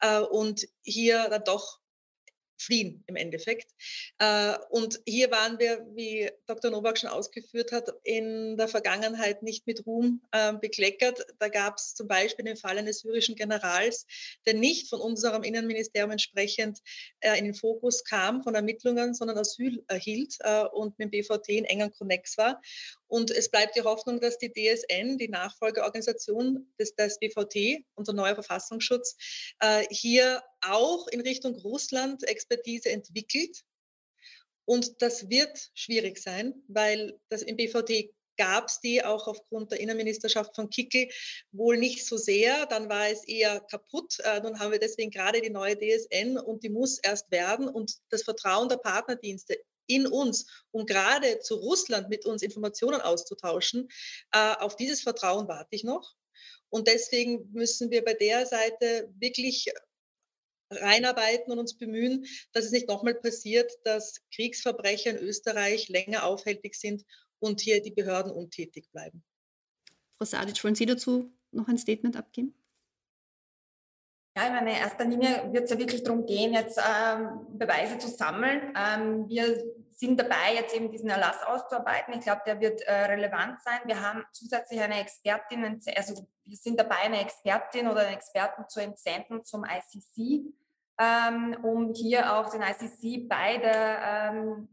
äh, 0.00 0.20
und 0.20 0.66
hier 0.82 1.28
dann 1.30 1.44
doch 1.44 1.78
fliehen 2.62 3.02
im 3.06 3.16
Endeffekt. 3.16 3.70
Äh, 4.18 4.56
und 4.70 5.00
hier 5.06 5.30
waren 5.30 5.58
wir, 5.58 5.86
wie 5.94 6.30
Dr. 6.46 6.70
Nowak 6.70 6.98
schon 6.98 7.10
ausgeführt 7.10 7.72
hat, 7.72 7.90
in 8.04 8.56
der 8.56 8.68
Vergangenheit 8.68 9.42
nicht 9.42 9.66
mit 9.66 9.86
Ruhm 9.86 10.22
ähm, 10.32 10.60
bekleckert. 10.60 11.26
Da 11.38 11.48
gab 11.48 11.78
es 11.78 11.94
zum 11.94 12.08
Beispiel 12.08 12.44
den 12.44 12.56
Fall 12.56 12.78
eines 12.78 13.00
syrischen 13.00 13.34
Generals, 13.34 14.06
der 14.46 14.54
nicht 14.54 14.88
von 14.88 15.00
unserem 15.00 15.42
Innenministerium 15.42 16.10
entsprechend 16.10 16.80
äh, 17.20 17.38
in 17.38 17.44
den 17.44 17.54
Fokus 17.54 18.04
kam 18.04 18.42
von 18.42 18.54
Ermittlungen, 18.54 19.14
sondern 19.14 19.38
Asyl 19.38 19.84
erhielt 19.88 20.36
äh, 20.40 20.64
und 20.64 20.98
mit 20.98 21.06
dem 21.06 21.10
BVT 21.10 21.48
in 21.50 21.64
engen 21.64 21.92
Konnex 21.92 22.38
war. 22.38 22.60
Und 23.12 23.30
es 23.30 23.50
bleibt 23.50 23.76
die 23.76 23.82
Hoffnung, 23.82 24.20
dass 24.20 24.38
die 24.38 24.50
DSN, 24.50 25.18
die 25.18 25.28
Nachfolgeorganisation 25.28 26.72
des, 26.80 26.94
des 26.94 27.18
BVT, 27.18 27.84
unser 27.94 28.14
neuer 28.14 28.32
Verfassungsschutz, 28.32 29.18
äh, 29.60 29.84
hier 29.90 30.42
auch 30.62 31.08
in 31.08 31.20
Richtung 31.20 31.54
Russland 31.56 32.26
Expertise 32.26 32.88
entwickelt. 32.88 33.64
Und 34.64 35.02
das 35.02 35.28
wird 35.28 35.70
schwierig 35.74 36.22
sein, 36.22 36.54
weil 36.68 37.20
das 37.28 37.42
im 37.42 37.56
BVT 37.56 38.14
gab 38.38 38.68
es 38.68 38.80
die 38.80 39.04
auch 39.04 39.28
aufgrund 39.28 39.72
der 39.72 39.80
Innenministerschaft 39.80 40.54
von 40.56 40.70
Kickel 40.70 41.10
wohl 41.50 41.76
nicht 41.76 42.06
so 42.06 42.16
sehr. 42.16 42.64
Dann 42.64 42.88
war 42.88 43.10
es 43.10 43.24
eher 43.28 43.60
kaputt. 43.60 44.20
Äh, 44.20 44.40
nun 44.40 44.58
haben 44.58 44.72
wir 44.72 44.78
deswegen 44.78 45.10
gerade 45.10 45.42
die 45.42 45.50
neue 45.50 45.76
DSN 45.76 46.38
und 46.38 46.62
die 46.62 46.70
muss 46.70 46.98
erst 46.98 47.30
werden. 47.30 47.68
Und 47.68 47.92
das 48.08 48.22
Vertrauen 48.22 48.70
der 48.70 48.78
Partnerdienste 48.78 49.58
in 49.94 50.06
uns, 50.06 50.46
um 50.70 50.86
gerade 50.86 51.40
zu 51.40 51.56
Russland 51.56 52.08
mit 52.08 52.26
uns 52.26 52.42
Informationen 52.42 53.00
auszutauschen. 53.00 53.88
Äh, 54.32 54.54
auf 54.56 54.76
dieses 54.76 55.02
Vertrauen 55.02 55.48
warte 55.48 55.74
ich 55.74 55.84
noch. 55.84 56.14
Und 56.68 56.88
deswegen 56.88 57.50
müssen 57.52 57.90
wir 57.90 58.04
bei 58.04 58.14
der 58.14 58.46
Seite 58.46 59.12
wirklich 59.18 59.72
reinarbeiten 60.70 61.52
und 61.52 61.58
uns 61.58 61.76
bemühen, 61.76 62.24
dass 62.52 62.64
es 62.64 62.72
nicht 62.72 62.88
nochmal 62.88 63.14
passiert, 63.14 63.70
dass 63.84 64.22
Kriegsverbrecher 64.34 65.10
in 65.10 65.18
Österreich 65.18 65.88
länger 65.88 66.24
aufhältig 66.24 66.74
sind 66.74 67.04
und 67.40 67.60
hier 67.60 67.82
die 67.82 67.90
Behörden 67.90 68.32
untätig 68.32 68.90
bleiben. 68.90 69.22
Frau 70.16 70.24
Sadic, 70.24 70.62
wollen 70.64 70.74
Sie 70.74 70.86
dazu 70.86 71.30
noch 71.50 71.68
ein 71.68 71.78
Statement 71.78 72.16
abgeben? 72.16 72.54
Ja, 74.36 74.46
in 74.46 74.54
meiner 74.54 74.78
erster 74.78 75.04
Linie 75.04 75.52
wird 75.52 75.64
es 75.64 75.70
ja 75.70 75.78
wirklich 75.78 76.02
darum 76.02 76.24
gehen, 76.24 76.54
jetzt 76.54 76.78
ähm, 76.78 77.40
Beweise 77.58 77.98
zu 77.98 78.08
sammeln. 78.08 78.72
Ähm, 78.74 79.28
wir 79.28 79.62
sind 80.02 80.18
dabei, 80.18 80.54
jetzt 80.56 80.74
eben 80.74 80.90
diesen 80.90 81.10
Erlass 81.10 81.44
auszuarbeiten. 81.46 82.14
Ich 82.14 82.24
glaube, 82.24 82.42
der 82.44 82.58
wird 82.60 82.80
äh, 82.82 82.92
relevant 83.04 83.62
sein. 83.62 83.78
Wir 83.84 84.02
haben 84.02 84.24
zusätzlich 84.32 84.80
eine 84.80 85.00
Expertin, 85.00 85.80
also 85.94 86.26
wir 86.44 86.56
sind 86.56 86.80
dabei, 86.80 87.02
eine 87.04 87.20
Expertin 87.20 87.86
oder 87.86 88.00
einen 88.00 88.16
Experten 88.16 88.68
zu 88.68 88.80
entsenden 88.80 89.44
zum 89.44 89.64
ICC, 89.64 90.52
ähm, 90.98 91.56
um 91.62 91.94
hier 91.94 92.34
auch 92.34 92.50
den 92.50 92.62
ICC 92.62 93.28
bei 93.28 93.58
der, 93.58 94.32
ähm, 94.32 94.68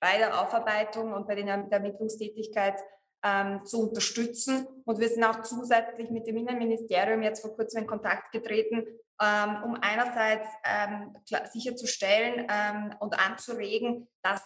bei 0.00 0.16
der 0.16 0.40
Aufarbeitung 0.40 1.12
und 1.12 1.26
bei 1.26 1.34
der 1.34 1.46
Ermittlungstätigkeit 1.70 2.80
ähm, 3.22 3.66
zu 3.66 3.88
unterstützen. 3.88 4.66
Und 4.86 4.98
wir 4.98 5.10
sind 5.10 5.24
auch 5.24 5.42
zusätzlich 5.42 6.08
mit 6.08 6.26
dem 6.26 6.38
Innenministerium 6.38 7.22
jetzt 7.22 7.42
vor 7.42 7.54
kurzem 7.54 7.82
in 7.82 7.86
Kontakt 7.86 8.32
getreten, 8.32 8.86
ähm, 9.22 9.62
um 9.64 9.78
einerseits 9.80 10.48
ähm, 10.64 11.16
sicherzustellen 11.52 12.46
ähm, 12.50 12.94
und 12.98 13.18
anzuregen, 13.18 14.08
dass 14.22 14.42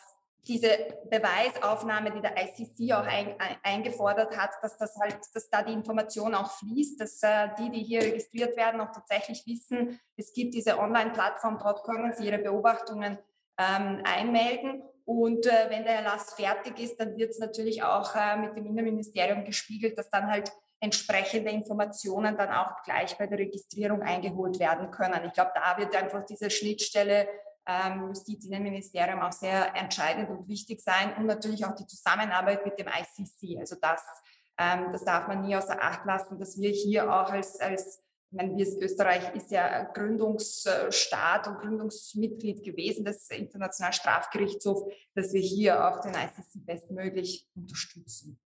diese 0.47 0.71
Beweisaufnahme, 1.11 2.11
die 2.11 2.23
der 2.23 2.35
ICC 2.37 2.93
auch 2.95 3.07
ein, 3.07 3.39
ein, 3.39 3.57
eingefordert 3.63 4.37
hat, 4.37 4.51
dass 4.63 4.79
das 4.79 4.97
halt, 4.97 5.19
dass 5.35 5.51
da 5.51 5.63
die 5.63 5.75
Information 5.75 6.35
auch 6.35 6.51
fließt, 6.53 7.01
dass 7.01 7.23
äh, 7.23 7.49
die, 7.59 7.71
die 7.71 7.83
hier 7.83 8.03
registriert 8.03 8.57
werden, 8.57 8.81
auch 8.81 8.93
tatsächlich 8.93 9.47
wissen, 9.47 10.01
es 10.17 10.33
gibt 10.33 10.55
diese 10.55 10.79
Online-Plattform, 10.79 11.59
dort 11.59 11.85
können 11.85 12.15
sie 12.15 12.27
ihre 12.27 12.39
Beobachtungen 12.39 13.19
ähm, 13.59 14.03
einmelden. 14.05 14.83
Und 15.05 15.47
äh, 15.47 15.67
wenn 15.69 15.85
der 15.85 15.97
Erlass 15.97 16.35
fertig 16.35 16.79
ist, 16.79 16.99
dann 16.99 17.17
wird 17.17 17.31
es 17.31 17.39
natürlich 17.39 17.83
auch 17.83 18.15
äh, 18.15 18.37
mit 18.37 18.57
dem 18.57 18.67
Innenministerium 18.67 19.45
gespiegelt, 19.45 19.99
dass 19.99 20.11
dann 20.11 20.29
halt 20.31 20.51
entsprechende 20.81 21.51
Informationen 21.51 22.37
dann 22.37 22.51
auch 22.51 22.83
gleich 22.85 23.17
bei 23.19 23.27
der 23.27 23.39
Registrierung 23.39 24.03
eingeholt 24.03 24.59
werden 24.59 24.91
können. 24.91 25.25
Ich 25.27 25.33
glaube, 25.33 25.53
da 25.55 25.77
wird 25.77 25.95
einfach 25.97 26.25
diese 26.25 26.51
Schnittstelle 26.51 27.29
ähm, 27.67 28.09
Justiz-Innenministerium 28.09 29.21
auch 29.21 29.33
sehr 29.33 29.75
entscheidend 29.77 30.31
und 30.31 30.49
wichtig 30.49 30.81
sein 30.81 31.15
und 31.17 31.27
natürlich 31.27 31.65
auch 31.67 31.75
die 31.75 31.87
Zusammenarbeit 31.87 32.65
mit 32.65 32.79
dem 32.79 32.87
ICC. 32.87 33.59
Also 33.59 33.77
das, 33.81 34.03
ähm, 34.57 34.89
das 34.93 35.05
darf 35.05 35.29
man 35.29 35.43
nie 35.43 35.55
außer 35.55 35.81
Acht 35.81 36.05
lassen, 36.07 36.39
dass 36.39 36.59
wir 36.59 36.71
hier 36.71 37.13
auch 37.13 37.31
als, 37.31 37.61
als 37.61 38.03
ich 38.31 38.37
meine, 38.37 38.57
wir, 38.57 38.83
Österreich 38.83 39.35
ist 39.35 39.51
ja 39.51 39.85
Gründungsstaat 39.85 41.49
und 41.49 41.61
Gründungsmitglied 41.61 42.63
gewesen 42.63 43.05
des 43.05 43.31
Internationalen 43.31 43.95
Strafgerichtshofs, 43.95 44.83
dass 45.15 45.33
wir 45.33 45.41
hier 45.41 45.89
auch 45.89 46.01
den 46.01 46.13
ICC 46.13 46.67
bestmöglich 46.67 47.49
unterstützen. 47.55 48.39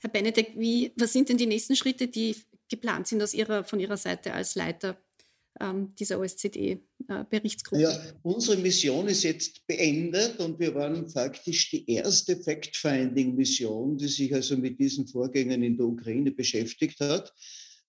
Herr 0.00 0.10
Benedek, 0.10 0.52
wie, 0.56 0.92
was 0.96 1.12
sind 1.12 1.28
denn 1.28 1.36
die 1.36 1.46
nächsten 1.46 1.76
Schritte, 1.76 2.08
die 2.08 2.36
geplant 2.68 3.08
sind 3.08 3.22
aus 3.22 3.34
Ihrer, 3.34 3.64
von 3.64 3.80
Ihrer 3.80 3.96
Seite 3.96 4.32
als 4.32 4.54
Leiter 4.54 4.96
ähm, 5.60 5.94
dieser 5.98 6.20
OSZE-Berichtsgruppe? 6.20 7.82
Ja, 7.82 7.98
unsere 8.22 8.56
Mission 8.58 9.08
ist 9.08 9.24
jetzt 9.24 9.66
beendet 9.66 10.38
und 10.38 10.58
wir 10.58 10.74
waren 10.74 11.08
faktisch 11.08 11.70
die 11.70 11.90
erste 11.90 12.36
Fact-Finding-Mission, 12.36 13.98
die 13.98 14.08
sich 14.08 14.34
also 14.34 14.56
mit 14.56 14.78
diesen 14.78 15.06
Vorgängen 15.06 15.62
in 15.62 15.76
der 15.76 15.86
Ukraine 15.86 16.30
beschäftigt 16.30 17.00
hat. 17.00 17.32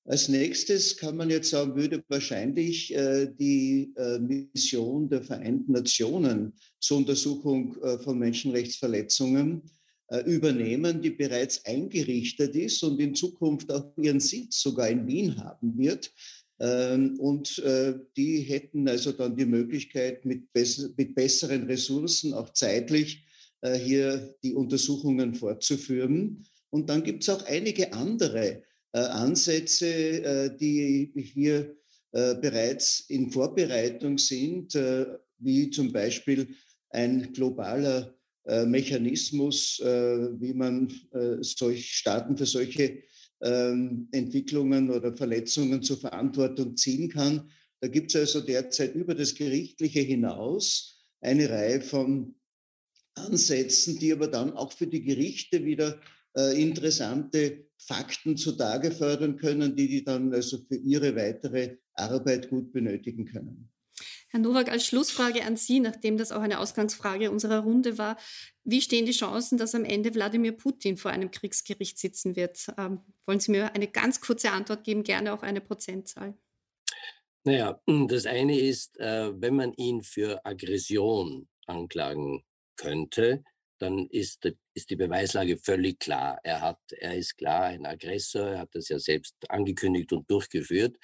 Als 0.06 0.28
nächstes 0.28 0.98
kann 0.98 1.18
man 1.18 1.30
jetzt 1.30 1.52
sagen, 1.52 1.76
würde 1.76 2.04
wahrscheinlich 2.08 2.96
äh, 2.96 3.28
die 3.28 3.94
äh, 3.96 4.18
Mission 4.18 5.08
der 5.08 5.22
Vereinten 5.22 5.74
Nationen 5.74 6.54
zur 6.80 6.98
Untersuchung 6.98 7.78
äh, 7.84 8.00
von 8.00 8.18
Menschenrechtsverletzungen 8.18 9.62
äh, 9.62 9.79
übernehmen, 10.26 11.02
die 11.02 11.12
bereits 11.12 11.64
eingerichtet 11.66 12.56
ist 12.56 12.82
und 12.84 13.00
in 13.00 13.14
Zukunft 13.14 13.72
auch 13.72 13.96
ihren 13.98 14.20
Sitz 14.20 14.62
sogar 14.62 14.90
in 14.90 15.06
Wien 15.06 15.38
haben 15.38 15.78
wird. 15.78 16.12
Ähm, 16.60 17.18
und 17.20 17.60
äh, 17.60 17.94
die 18.18 18.42
hätten 18.42 18.88
also 18.88 19.12
dann 19.12 19.36
die 19.36 19.46
Möglichkeit, 19.46 20.26
mit, 20.26 20.52
bess 20.52 20.90
mit 20.98 21.16
besseren 21.16 21.66
Ressourcen, 21.68 22.34
auch 22.34 22.52
zeitlich, 22.54 23.24
äh, 23.62 23.78
hier 23.78 24.36
die 24.44 24.54
Untersuchungen 24.54 25.36
fortzuführen. 25.36 26.44
Und 26.70 26.90
dann 26.90 27.04
gibt 27.04 27.24
es 27.24 27.30
auch 27.30 27.46
einige 27.46 27.94
andere 27.94 28.64
äh, 28.92 29.00
Ansätze, 29.00 29.88
äh, 29.88 30.58
die 30.58 31.12
hier 31.16 31.76
äh, 32.12 32.36
bereits 32.36 33.02
in 33.08 33.32
Vorbereitung 33.32 34.18
sind, 34.18 34.78
wie 35.38 35.70
zum 35.70 35.92
Beispiel 35.92 36.48
ein 36.90 37.32
globaler 37.34 38.14
Mechanismus, 38.66 39.80
wie 39.80 40.54
man 40.54 40.92
solch 41.42 41.96
Staaten 41.96 42.36
für 42.36 42.46
solche 42.46 43.04
ähm, 43.42 44.08
Entwicklungen 44.12 44.90
oder 44.90 45.16
Verletzungen 45.16 45.82
zur 45.82 45.98
Verantwortung 45.98 46.76
ziehen 46.76 47.10
kann. 47.10 47.50
Da 47.80 47.88
gibt 47.88 48.14
es 48.14 48.16
also 48.16 48.42
derzeit 48.42 48.96
über 48.96 49.16
das 49.16 49.36
Gerichtliche 49.36 50.02
hinaus 50.02 51.06
eine 51.22 51.50
Reihe 51.50 51.82
von 51.82 52.36
Ansätzen, 53.16 53.98
die 54.00 54.12
aber 54.12 54.28
dann 54.28 54.54
auch 54.54 54.74
für 54.74 54.88
die 54.88 55.04
Gerichte 55.04 55.64
wieder 55.64 56.00
äh, 56.36 56.62
interessante 56.62 57.66
Fakten 57.78 58.36
zutage 58.36 58.92
fördern 58.92 59.38
können, 59.38 59.76
die 59.76 59.88
die 59.88 60.04
dann 60.04 60.34
also 60.34 60.58
für 60.68 60.76
ihre 60.76 61.16
weitere 61.16 61.78
Arbeit 61.94 62.50
gut 62.50 62.72
benötigen 62.74 63.26
können. 63.26 63.70
Herr 64.32 64.40
Nowak, 64.40 64.70
als 64.70 64.86
Schlussfrage 64.86 65.44
an 65.44 65.58
Sie, 65.58 65.80
nachdem 65.80 66.18
das 66.18 66.32
auch 66.32 66.42
eine 66.42 66.60
Ausgangsfrage 66.60 67.32
unserer 67.32 67.60
Runde 67.60 67.98
war, 67.98 68.16
wie 68.64 68.82
stehen 68.82 69.08
die 69.08 69.12
Chancen, 69.12 69.58
dass 69.58 69.74
am 69.74 69.84
Ende 69.84 70.14
Wladimir 70.14 70.52
Putin 70.52 70.98
vor 70.98 71.10
einem 71.10 71.32
Kriegsgericht 71.32 71.98
sitzen 71.98 72.36
wird? 72.36 72.68
Ähm, 72.78 73.02
wollen 73.26 73.40
Sie 73.40 73.52
mir 73.52 73.74
eine 73.74 73.88
ganz 73.88 74.22
kurze 74.22 74.52
Antwort 74.52 74.84
geben, 74.84 75.04
gerne 75.04 75.34
auch 75.34 75.42
eine 75.42 75.62
Prozentzahl? 75.62 76.38
Naja, 77.44 77.82
das 77.88 78.28
eine 78.28 78.60
ist, 78.60 79.00
äh, 79.00 79.32
wenn 79.34 79.56
man 79.56 79.74
ihn 79.74 80.04
für 80.04 80.46
Aggression 80.46 81.48
anklagen 81.66 82.44
könnte, 82.76 83.44
dann 83.80 84.08
ist, 84.12 84.52
ist 84.80 84.90
die 84.90 84.96
Beweislage 84.96 85.58
völlig 85.58 86.00
klar. 86.00 86.40
Er, 86.44 86.62
hat, 86.62 86.80
er 86.92 87.16
ist 87.16 87.38
klar 87.38 87.66
ein 87.66 87.86
Aggressor, 87.86 88.48
er 88.48 88.60
hat 88.60 88.70
das 88.74 88.88
ja 88.90 88.98
selbst 88.98 89.36
angekündigt 89.50 90.14
und 90.14 90.30
durchgeführt. 90.32 90.96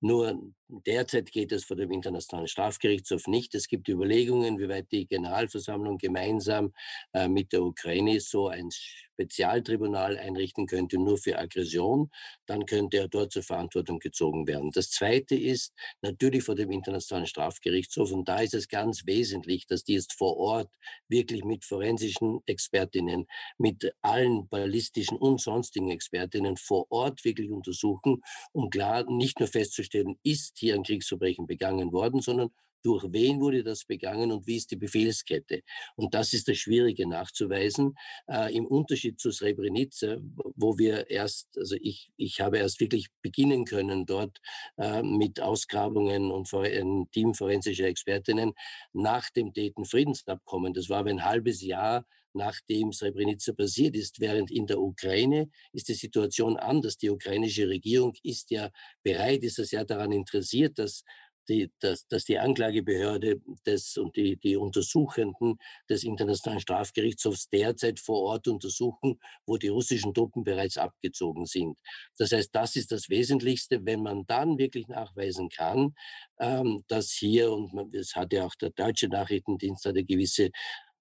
Nur 0.00 0.40
derzeit 0.68 1.30
geht 1.30 1.52
es 1.52 1.64
vor 1.64 1.76
dem 1.76 1.90
Internationalen 1.90 2.48
Strafgerichtshof 2.48 3.26
nicht. 3.26 3.54
Es 3.54 3.68
gibt 3.68 3.88
Überlegungen, 3.88 4.58
wie 4.58 4.68
weit 4.68 4.90
die 4.92 5.06
Generalversammlung 5.06 5.98
gemeinsam 5.98 6.72
äh, 7.12 7.28
mit 7.28 7.52
der 7.52 7.62
Ukraine 7.62 8.20
so 8.20 8.48
ein 8.48 8.70
Spezialtribunal 8.70 10.18
einrichten 10.18 10.66
könnte, 10.66 10.98
nur 10.98 11.18
für 11.18 11.38
Aggression. 11.38 12.10
Dann 12.46 12.66
könnte 12.66 12.98
er 12.98 13.08
dort 13.08 13.32
zur 13.32 13.42
Verantwortung 13.42 13.98
gezogen 13.98 14.46
werden. 14.46 14.70
Das 14.72 14.90
Zweite 14.90 15.36
ist 15.36 15.72
natürlich 16.02 16.42
vor 16.42 16.54
dem 16.54 16.70
Internationalen 16.70 17.26
Strafgerichtshof. 17.26 18.10
Und 18.12 18.28
da 18.28 18.40
ist 18.40 18.54
es 18.54 18.68
ganz 18.68 19.06
wesentlich, 19.06 19.66
dass 19.66 19.84
die 19.84 19.94
jetzt 19.94 20.14
vor 20.14 20.36
Ort 20.36 20.70
wirklich 21.08 21.44
mit 21.44 21.64
forensischen 21.64 22.40
Expertinnen, 22.46 23.23
mit 23.58 23.92
allen 24.02 24.48
ballistischen 24.48 25.18
und 25.18 25.40
sonstigen 25.40 25.90
Expertinnen 25.90 26.56
vor 26.56 26.86
Ort 26.90 27.24
wirklich 27.24 27.50
untersuchen, 27.50 28.22
um 28.52 28.70
klar 28.70 29.04
nicht 29.10 29.40
nur 29.40 29.48
festzustellen, 29.48 30.16
ist 30.22 30.58
hier 30.58 30.74
ein 30.74 30.82
Kriegsverbrechen 30.82 31.46
begangen 31.46 31.92
worden, 31.92 32.20
sondern 32.20 32.50
durch 32.84 33.04
wen 33.12 33.40
wurde 33.40 33.64
das 33.64 33.86
begangen 33.86 34.30
und 34.30 34.46
wie 34.46 34.56
ist 34.56 34.70
die 34.70 34.76
Befehlskette. 34.76 35.62
Und 35.96 36.12
das 36.12 36.34
ist 36.34 36.48
das 36.48 36.58
Schwierige 36.58 37.08
nachzuweisen. 37.08 37.96
Äh, 38.28 38.54
Im 38.54 38.66
Unterschied 38.66 39.18
zu 39.18 39.30
Srebrenica, 39.30 40.18
wo 40.54 40.78
wir 40.78 41.10
erst, 41.10 41.56
also 41.56 41.76
ich, 41.80 42.12
ich 42.16 42.42
habe 42.42 42.58
erst 42.58 42.80
wirklich 42.80 43.06
beginnen 43.22 43.64
können 43.64 44.04
dort 44.04 44.38
äh, 44.76 45.02
mit 45.02 45.40
Ausgrabungen 45.40 46.30
und 46.30 46.52
ein 46.52 47.08
Team 47.10 47.32
forensischer 47.34 47.86
Expertinnen 47.86 48.52
nach 48.92 49.30
dem 49.30 49.52
Dayton-Friedensabkommen. 49.54 50.74
Das 50.74 50.90
war 50.90 51.06
ein 51.06 51.24
halbes 51.24 51.62
Jahr 51.62 52.04
nachdem 52.34 52.92
Srebrenica 52.92 53.52
passiert 53.52 53.96
ist. 53.96 54.20
Während 54.20 54.50
in 54.50 54.66
der 54.66 54.80
Ukraine 54.80 55.48
ist 55.72 55.88
die 55.88 55.94
Situation 55.94 56.56
anders. 56.56 56.96
Die 56.96 57.10
ukrainische 57.10 57.68
Regierung 57.68 58.14
ist 58.22 58.50
ja 58.50 58.70
bereit, 59.02 59.42
ist 59.42 59.58
es 59.58 59.70
ja 59.70 59.84
daran 59.84 60.12
interessiert, 60.12 60.78
dass 60.78 61.04
die, 61.48 61.70
dass, 61.80 62.06
dass 62.08 62.24
die 62.24 62.38
Anklagebehörde 62.38 63.40
des, 63.66 63.96
und 63.96 64.16
die, 64.16 64.36
die 64.36 64.56
Untersuchenden 64.56 65.56
des 65.88 66.04
Internationalen 66.04 66.60
Strafgerichtshofs 66.60 67.48
derzeit 67.48 68.00
vor 68.00 68.20
Ort 68.22 68.48
untersuchen, 68.48 69.20
wo 69.46 69.56
die 69.56 69.68
russischen 69.68 70.14
Truppen 70.14 70.44
bereits 70.44 70.78
abgezogen 70.78 71.46
sind. 71.46 71.76
Das 72.18 72.32
heißt, 72.32 72.54
das 72.54 72.76
ist 72.76 72.92
das 72.92 73.08
Wesentlichste, 73.08 73.84
wenn 73.84 74.02
man 74.02 74.24
dann 74.26 74.58
wirklich 74.58 74.88
nachweisen 74.88 75.48
kann, 75.48 75.94
ähm, 76.38 76.82
dass 76.88 77.10
hier, 77.12 77.52
und 77.52 77.94
das 77.94 78.14
hat 78.14 78.32
ja 78.32 78.44
auch 78.46 78.54
der 78.54 78.70
deutsche 78.70 79.08
Nachrichtendienst 79.08 79.86
eine 79.86 80.04
gewisse 80.04 80.50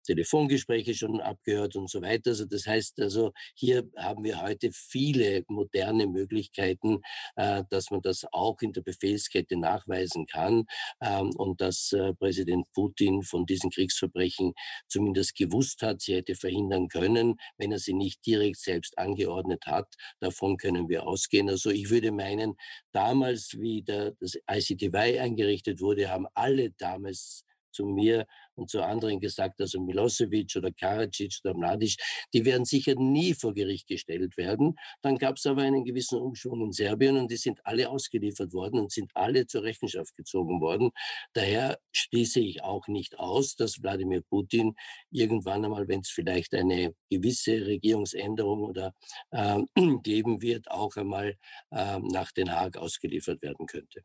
Telefongespräche 0.03 0.93
schon 0.93 1.21
abgehört 1.21 1.75
und 1.75 1.89
so 1.89 2.01
weiter. 2.01 2.31
Also 2.31 2.45
das 2.45 2.65
heißt 2.67 3.01
also, 3.01 3.31
hier 3.55 3.89
haben 3.97 4.23
wir 4.23 4.41
heute 4.41 4.69
viele 4.71 5.43
moderne 5.47 6.07
Möglichkeiten, 6.07 7.01
äh, 7.35 7.63
dass 7.69 7.91
man 7.91 8.01
das 8.01 8.25
auch 8.31 8.61
in 8.61 8.73
der 8.73 8.81
Befehlskette 8.81 9.57
nachweisen 9.57 10.25
kann 10.25 10.65
ähm, 11.01 11.31
und 11.35 11.61
dass 11.61 11.91
äh, 11.93 12.13
Präsident 12.13 12.67
Putin 12.73 13.23
von 13.23 13.45
diesen 13.45 13.69
Kriegsverbrechen 13.69 14.53
zumindest 14.87 15.35
gewusst 15.35 15.81
hat, 15.81 16.01
sie 16.01 16.15
hätte 16.15 16.35
verhindern 16.35 16.87
können, 16.87 17.35
wenn 17.57 17.71
er 17.71 17.79
sie 17.79 17.93
nicht 17.93 18.25
direkt 18.25 18.57
selbst 18.57 18.97
angeordnet 18.97 19.65
hat. 19.65 19.93
Davon 20.19 20.57
können 20.57 20.89
wir 20.89 21.07
ausgehen. 21.07 21.49
Also 21.49 21.69
ich 21.69 21.89
würde 21.89 22.11
meinen, 22.11 22.55
damals, 22.91 23.55
wie 23.59 23.81
der, 23.81 24.11
das 24.19 24.37
ICTY 24.49 25.19
eingerichtet 25.19 25.81
wurde, 25.81 26.09
haben 26.09 26.27
alle 26.33 26.71
damals 26.71 27.45
zu 27.73 27.85
mir 27.85 28.25
und 28.55 28.69
zu 28.69 28.81
anderen 28.83 29.19
gesagt, 29.19 29.59
also 29.61 29.81
Milosevic 29.81 30.55
oder 30.55 30.71
Karadzic 30.71 31.39
oder 31.43 31.55
Mladic, 31.55 31.95
die 32.33 32.45
werden 32.45 32.65
sicher 32.65 32.95
nie 32.95 33.33
vor 33.33 33.53
Gericht 33.53 33.87
gestellt 33.87 34.37
werden. 34.37 34.75
Dann 35.01 35.17
gab 35.17 35.37
es 35.37 35.45
aber 35.45 35.63
einen 35.63 35.83
gewissen 35.83 36.19
Umschwung 36.19 36.61
in 36.61 36.71
Serbien 36.71 37.17
und 37.17 37.31
die 37.31 37.37
sind 37.37 37.59
alle 37.65 37.89
ausgeliefert 37.89 38.53
worden 38.53 38.79
und 38.79 38.91
sind 38.91 39.11
alle 39.15 39.47
zur 39.47 39.63
Rechenschaft 39.63 40.15
gezogen 40.15 40.61
worden. 40.61 40.91
Daher 41.33 41.79
schließe 41.91 42.39
ich 42.39 42.63
auch 42.63 42.87
nicht 42.87 43.19
aus, 43.19 43.55
dass 43.55 43.81
Wladimir 43.81 44.21
Putin 44.21 44.75
irgendwann 45.11 45.65
einmal, 45.65 45.87
wenn 45.87 46.01
es 46.01 46.09
vielleicht 46.09 46.53
eine 46.53 46.93
gewisse 47.09 47.65
Regierungsänderung 47.65 48.63
oder 48.63 48.93
äh, 49.31 49.59
geben 50.03 50.41
wird, 50.41 50.69
auch 50.69 50.95
einmal 50.95 51.35
äh, 51.71 51.99
nach 51.99 52.31
Den 52.31 52.51
Haag 52.51 52.77
ausgeliefert 52.77 53.41
werden 53.41 53.65
könnte. 53.65 54.03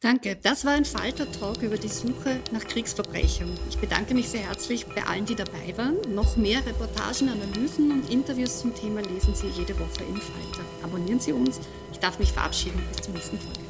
Danke. 0.00 0.34
Das 0.42 0.64
war 0.64 0.72
ein 0.72 0.86
Falter-Talk 0.86 1.62
über 1.62 1.76
die 1.76 1.88
Suche 1.88 2.40
nach 2.52 2.64
Kriegsverbrechern. 2.64 3.50
Ich 3.68 3.76
bedanke 3.76 4.14
mich 4.14 4.30
sehr 4.30 4.40
herzlich 4.40 4.86
bei 4.86 5.04
allen, 5.04 5.26
die 5.26 5.34
dabei 5.34 5.76
waren. 5.76 6.14
Noch 6.14 6.38
mehr 6.38 6.64
Reportagen, 6.64 7.28
Analysen 7.28 7.92
und 7.92 8.10
Interviews 8.10 8.60
zum 8.60 8.74
Thema 8.74 9.02
lesen 9.02 9.34
Sie 9.34 9.48
jede 9.48 9.78
Woche 9.78 10.02
im 10.08 10.16
Falter. 10.16 10.64
Abonnieren 10.82 11.20
Sie 11.20 11.34
uns. 11.34 11.60
Ich 11.92 11.98
darf 11.98 12.18
mich 12.18 12.32
verabschieden. 12.32 12.82
Bis 12.90 13.02
zur 13.02 13.14
nächsten 13.14 13.38
Folge. 13.38 13.69